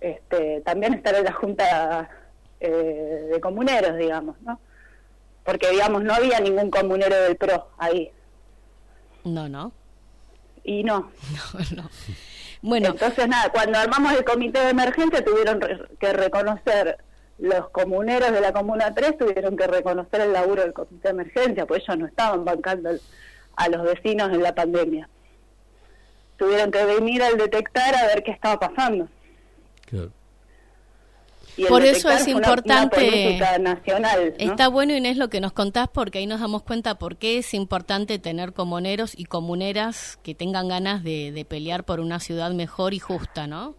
este, 0.00 0.60
también 0.62 0.94
estar 0.94 1.14
en 1.14 1.24
la 1.24 1.32
Junta 1.32 2.10
eh, 2.58 3.28
de 3.32 3.40
Comuneros, 3.40 3.96
digamos, 3.96 4.40
¿no? 4.42 4.60
Porque, 5.44 5.70
digamos, 5.70 6.02
no 6.02 6.14
había 6.14 6.40
ningún 6.40 6.70
comunero 6.70 7.16
del 7.22 7.36
PRO 7.36 7.68
ahí. 7.78 8.12
No, 9.24 9.48
no. 9.48 9.72
Y 10.64 10.84
no. 10.84 11.10
No, 11.54 11.82
no. 11.82 11.90
Bueno. 12.62 12.88
Entonces, 12.88 13.26
nada, 13.26 13.50
cuando 13.50 13.78
armamos 13.78 14.12
el 14.12 14.24
comité 14.24 14.60
de 14.60 14.70
emergencia 14.70 15.24
tuvieron 15.24 15.60
que 15.98 16.12
reconocer, 16.12 16.98
los 17.38 17.70
comuneros 17.70 18.32
de 18.32 18.40
la 18.40 18.52
Comuna 18.52 18.94
3 18.94 19.16
tuvieron 19.16 19.56
que 19.56 19.66
reconocer 19.66 20.20
el 20.20 20.32
laburo 20.32 20.62
del 20.62 20.74
comité 20.74 21.08
de 21.08 21.10
emergencia, 21.10 21.66
pues 21.66 21.82
ellos 21.82 21.98
no 21.98 22.06
estaban 22.06 22.44
bancando 22.44 22.90
a 23.56 23.68
los 23.68 23.82
vecinos 23.82 24.30
en 24.30 24.42
la 24.42 24.54
pandemia. 24.54 25.08
Tuvieron 26.36 26.70
que 26.70 26.84
venir 26.84 27.22
al 27.22 27.38
detectar 27.38 27.94
a 27.94 28.06
ver 28.08 28.22
qué 28.22 28.30
estaba 28.30 28.58
pasando. 28.58 29.08
Claro. 29.86 30.12
Por 31.68 31.84
eso 31.84 32.10
es 32.10 32.28
importante. 32.28 33.38
nacional, 33.60 34.34
Está 34.38 34.68
bueno, 34.68 34.94
Inés, 34.94 35.16
lo 35.16 35.28
que 35.28 35.40
nos 35.40 35.52
contás, 35.52 35.88
porque 35.88 36.18
ahí 36.18 36.26
nos 36.26 36.40
damos 36.40 36.62
cuenta 36.62 36.98
por 36.98 37.16
qué 37.16 37.38
es 37.38 37.54
importante 37.54 38.18
tener 38.18 38.52
comuneros 38.52 39.12
y 39.16 39.24
comuneras 39.24 40.18
que 40.22 40.34
tengan 40.34 40.68
ganas 40.68 41.02
de, 41.02 41.46
pelear 41.48 41.84
por 41.84 42.00
una 42.00 42.20
ciudad 42.20 42.52
mejor 42.52 42.94
y 42.94 42.98
justa, 42.98 43.46
¿no? 43.46 43.76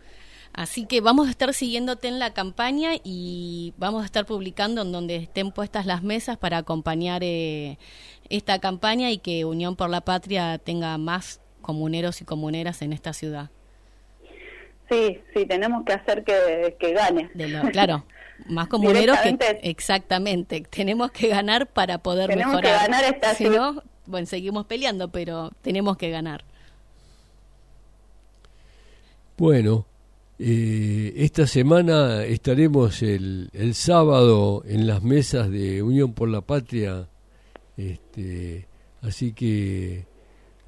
Así 0.54 0.86
que 0.86 1.00
vamos 1.00 1.28
a 1.28 1.32
estar 1.32 1.54
siguiéndote 1.54 2.10
en 2.10 2.20
la 2.20 2.34
campaña 2.34 2.92
y 3.04 3.74
vamos 3.78 4.04
a 4.04 4.06
estar 4.06 4.26
publicando 4.26 4.82
en 4.82 4.92
donde 4.92 5.16
estén 5.16 5.52
puestas 5.52 5.86
las 5.86 6.04
mesas 6.04 6.38
para 6.38 6.58
acompañar 6.58 7.24
eh, 7.24 7.78
esta 8.30 8.60
campaña 8.60 9.12
y 9.12 9.20
que 9.20 9.46
Unión 9.46 9.78
por 9.78 9.90
la 9.90 10.02
Patria 10.02 10.58
tenga 10.58 10.98
más 10.98 11.40
comuneros 11.62 12.20
y 12.20 12.26
comuneras 12.26 12.82
en 12.82 12.92
esta 12.92 13.14
ciudad. 13.14 13.50
Sí, 14.92 15.20
sí, 15.34 15.46
tenemos 15.46 15.86
que 15.86 15.94
hacer 15.94 16.24
que, 16.26 16.94
gane. 16.94 17.30
claro, 17.72 18.04
más 18.48 18.68
comuneros 18.70 19.18
que... 19.20 19.38
Exactamente, 19.64 20.62
tenemos 20.70 21.12
que 21.12 21.30
ganar 21.30 21.68
para 21.68 22.00
poder 22.00 22.30
tenemos 22.30 22.56
mejorar. 22.56 22.74
que 22.78 22.92
ganar 22.92 23.04
esta 23.06 23.34
Si 23.36 23.46
no, 23.46 23.82
bueno, 24.06 24.28
seguimos 24.28 24.66
peleando, 24.66 25.10
pero 25.10 25.52
tenemos 25.62 25.96
que 25.98 26.10
ganar. 26.10 26.44
Bueno, 29.38 29.86
Eh, 30.44 31.14
esta 31.18 31.46
semana 31.46 32.24
estaremos 32.26 33.04
el, 33.04 33.50
el 33.54 33.76
sábado 33.76 34.64
en 34.66 34.88
las 34.88 35.04
mesas 35.04 35.52
de 35.52 35.84
Unión 35.84 36.14
por 36.14 36.30
la 36.30 36.42
Patria, 36.42 37.08
este, 37.78 38.68
así 39.04 39.34
que 39.34 40.08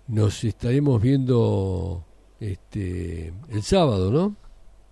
nos 0.07 0.43
estaremos 0.43 1.01
viendo 1.01 2.05
este, 2.43 3.33
el 3.49 3.63
sábado, 3.63 4.11
¿no? 4.11 4.35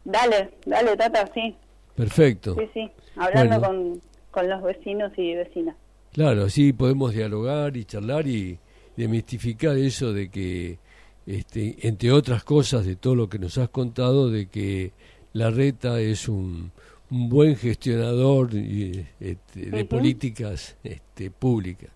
Dale, 0.06 0.52
dale, 0.66 0.96
Tata, 0.96 1.30
sí. 1.34 1.56
Perfecto. 1.96 2.56
Sí, 2.56 2.70
sí, 2.74 2.92
hablando 3.18 3.62
con, 3.62 4.02
con 4.32 4.50
los 4.50 4.64
vecinos 4.64 5.12
y 5.18 5.36
vecinas. 5.36 5.76
Claro, 6.14 6.46
así 6.46 6.74
podemos 6.74 7.14
dialogar 7.14 7.76
y 7.76 7.86
charlar 7.86 8.28
y 8.28 8.58
demistificar 8.96 9.78
eso 9.78 10.14
de 10.14 10.30
que, 10.30 10.80
este, 11.26 11.88
entre 11.88 12.12
otras 12.12 12.44
cosas 12.44 12.86
de 12.86 12.96
todo 12.96 13.16
lo 13.16 13.30
que 13.30 13.40
nos 13.40 13.58
has 13.58 13.70
contado, 13.70 14.30
de 14.30 14.48
que 14.48 14.94
la 15.34 15.50
reta 15.50 16.00
es 16.00 16.28
un, 16.30 16.72
un 17.10 17.30
buen 17.30 17.56
gestionador 17.56 18.50
este, 18.54 19.66
de 19.70 19.86
políticas 19.86 20.78
este, 20.84 21.32
públicas, 21.32 21.92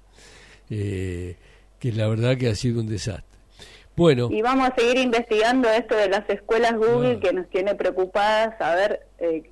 eh, 0.70 1.38
que 1.80 1.91
la 1.94 2.08
verdad 2.08 2.38
que 2.38 2.50
ha 2.50 2.56
sido 2.56 2.82
un 2.82 2.88
desastre. 2.88 3.35
Bueno. 3.95 4.29
Y 4.31 4.41
vamos 4.41 4.69
a 4.69 4.75
seguir 4.75 4.97
investigando 4.97 5.69
esto 5.69 5.95
de 5.95 6.10
las 6.10 6.29
escuelas 6.29 6.75
Google 6.75 7.19
que 7.19 7.31
nos 7.34 7.49
tiene 7.49 7.75
preocupadas, 7.75 8.60
a 8.60 8.75
ver 8.75 9.08
eh, 9.19 9.49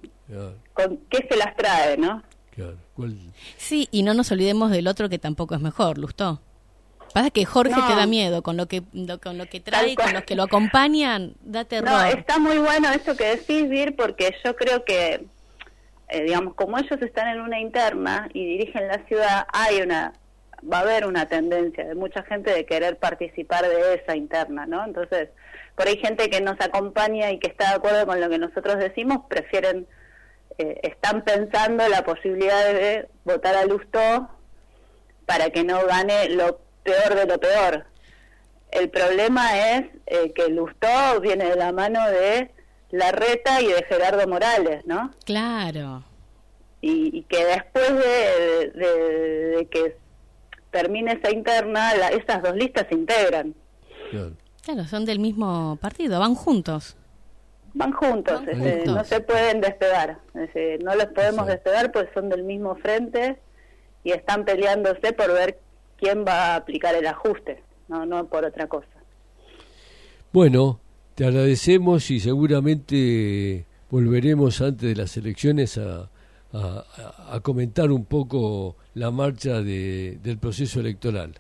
con 0.74 1.00
qué 1.10 1.26
se 1.30 1.38
las 1.38 1.56
trae, 1.56 1.98
¿no? 1.98 2.24
Claro. 2.52 2.78
Sí, 3.58 3.88
y 3.92 4.04
no 4.04 4.14
nos 4.14 4.32
olvidemos 4.32 4.70
del 4.72 4.88
otro 4.88 5.10
que 5.10 5.18
tampoco 5.18 5.56
es 5.56 5.62
mejor, 5.62 5.98
Lustó. 5.98 6.42
Pasa 7.14 7.30
que 7.30 7.46
Jorge 7.46 7.76
te 7.76 7.96
da 7.96 8.08
miedo 8.08 8.42
con 8.42 8.58
lo 8.58 8.68
que 8.68 8.82
con 9.22 9.38
lo 9.38 9.46
que 9.46 9.60
trae, 9.60 9.96
con 9.96 10.14
los 10.14 10.24
que 10.24 10.36
lo 10.36 10.44
acompañan, 10.44 11.36
da 11.42 11.64
terror. 11.64 11.92
No, 11.92 12.04
está 12.06 12.40
muy 12.40 12.58
bueno 12.58 12.90
esto 12.90 13.16
que 13.16 13.36
decís, 13.36 13.70
Vir, 13.70 13.96
porque 13.96 14.36
yo 14.44 14.56
creo 14.56 14.84
que, 14.84 15.26
eh, 16.10 16.24
digamos, 16.24 16.56
como 16.56 16.78
ellos 16.80 17.00
están 17.02 17.28
en 17.28 17.42
una 17.42 17.60
interna 17.60 18.30
y 18.34 18.46
dirigen 18.46 18.88
la 18.88 19.06
ciudad, 19.06 19.46
hay 19.54 19.82
una 19.82 20.14
va 20.72 20.80
a 20.80 20.82
haber 20.82 21.06
una 21.06 21.28
tendencia 21.28 21.86
de 21.86 21.96
mucha 21.96 22.24
gente 22.24 22.52
de 22.52 22.66
querer 22.66 22.98
participar 22.98 23.68
de 23.68 23.96
esa 23.96 24.16
interna, 24.16 24.66
¿no? 24.66 24.86
Entonces, 24.86 25.30
por 25.76 25.88
ahí 25.88 25.98
gente 25.98 26.30
que 26.30 26.42
nos 26.42 26.60
acompaña 26.60 27.32
y 27.32 27.40
que 27.40 27.48
está 27.48 27.70
de 27.70 27.76
acuerdo 27.76 28.06
con 28.06 28.20
lo 28.22 28.30
que 28.30 28.38
nosotros 28.38 28.78
decimos, 28.78 29.20
prefieren, 29.28 29.88
eh, 30.58 30.80
están 30.84 31.24
pensando 31.24 31.88
la 31.88 32.04
posibilidad 32.04 32.74
de 32.74 33.08
votar 33.26 33.56
a 33.56 33.66
Lustó 33.66 34.30
para 35.26 35.50
que 35.50 35.64
no 35.64 35.86
gane 35.86 36.30
lo 36.30 36.60
peor 36.84 37.16
de 37.16 37.26
lo 37.26 37.40
peor. 37.40 37.86
El 38.72 38.90
problema 38.90 39.76
es 39.76 39.86
eh, 40.08 40.32
que 40.34 40.50
Lustó 40.50 41.20
viene 41.22 41.46
de 41.46 41.56
la 41.56 41.72
mano 41.72 42.08
de 42.10 42.52
Larreta 42.92 43.62
y 43.62 43.68
de 43.68 43.84
Gerardo 43.84 44.28
Morales, 44.28 44.86
¿no? 44.86 45.12
Claro. 45.26 46.04
Y, 46.82 47.24
que 47.24 47.46
después 47.46 47.94
de, 47.96 48.72
de 48.76 49.68
que 49.72 49.96
termine 50.74 51.14
esa 51.14 51.32
interna, 51.32 51.92
esas 52.10 52.44
dos 52.44 52.56
listas 52.56 52.88
se 52.90 52.96
integran. 52.96 53.56
Claro. 54.12 54.86
son 54.90 55.06
del 55.06 55.20
mismo 55.20 55.78
partido, 55.80 56.20
van 56.20 56.36
juntos. 56.36 56.98
Van 57.76 57.92
juntos, 57.94 58.42
este, 58.48 58.86
no 58.86 59.04
se 59.04 59.22
pueden 59.22 59.62
despegar, 59.62 60.20
este, 60.36 60.78
no 60.80 60.94
los 60.94 61.08
podemos 61.08 61.48
despegar 61.48 61.92
pues 61.92 62.08
son 62.14 62.30
del 62.30 62.44
mismo 62.44 62.76
frente 62.76 63.40
y 64.04 64.12
están 64.12 64.46
peleándose 64.46 65.12
por 65.14 65.34
ver 65.34 65.60
quién 65.98 66.24
va 66.24 66.54
a 66.54 66.56
aplicar 66.58 66.94
el 66.94 67.08
ajuste, 67.08 67.64
no, 67.88 68.06
no 68.06 68.28
por 68.28 68.46
otra 68.46 68.68
cosa. 68.68 68.86
Bueno, 70.32 70.80
te 71.16 71.26
agradecemos 71.26 72.12
y 72.12 72.20
seguramente 72.20 73.66
volveremos 73.90 74.62
antes 74.62 74.90
de 74.90 74.96
las 74.96 75.18
elecciones 75.18 75.80
a, 75.80 76.12
a, 76.54 77.40
comentar 77.42 77.92
un 77.92 78.06
poco 78.06 78.76
la 78.94 79.12
marcha 79.12 79.62
de, 79.62 80.18
del 80.22 80.38
proceso 80.38 80.80
electoral. 80.80 81.34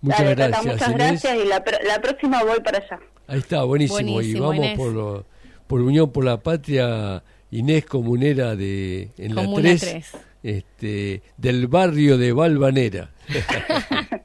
Muchas 0.00 0.36
gracias. 0.36 0.66
muchas 0.66 0.94
gracias 0.94 1.36
y 1.36 1.48
la, 1.48 1.64
la, 1.86 2.00
próxima 2.00 2.42
voy 2.42 2.60
para 2.60 2.78
allá. 2.78 3.00
Ahí 3.26 3.38
está, 3.38 3.64
buenísimo. 3.64 4.20
y 4.20 4.34
vamos 4.34 4.68
por, 4.76 5.24
por 5.66 5.80
Unión 5.80 6.12
por 6.12 6.24
la 6.24 6.42
Patria, 6.42 7.22
Inés 7.50 7.86
Comunera 7.86 8.54
de 8.54 9.10
en 9.16 9.34
la 9.34 9.46
3, 9.50 10.10
Este, 10.42 11.22
del 11.38 11.68
barrio 11.68 12.18
de 12.18 12.32
Valvanera. 12.32 13.10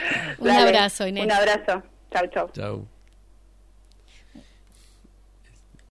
un 0.38 0.50
abrazo, 0.50 1.06
Inés. 1.06 1.24
Un 1.24 1.32
abrazo. 1.32 1.82
Chau, 2.12 2.26
chau. 2.28 2.50
Chau. 2.52 2.86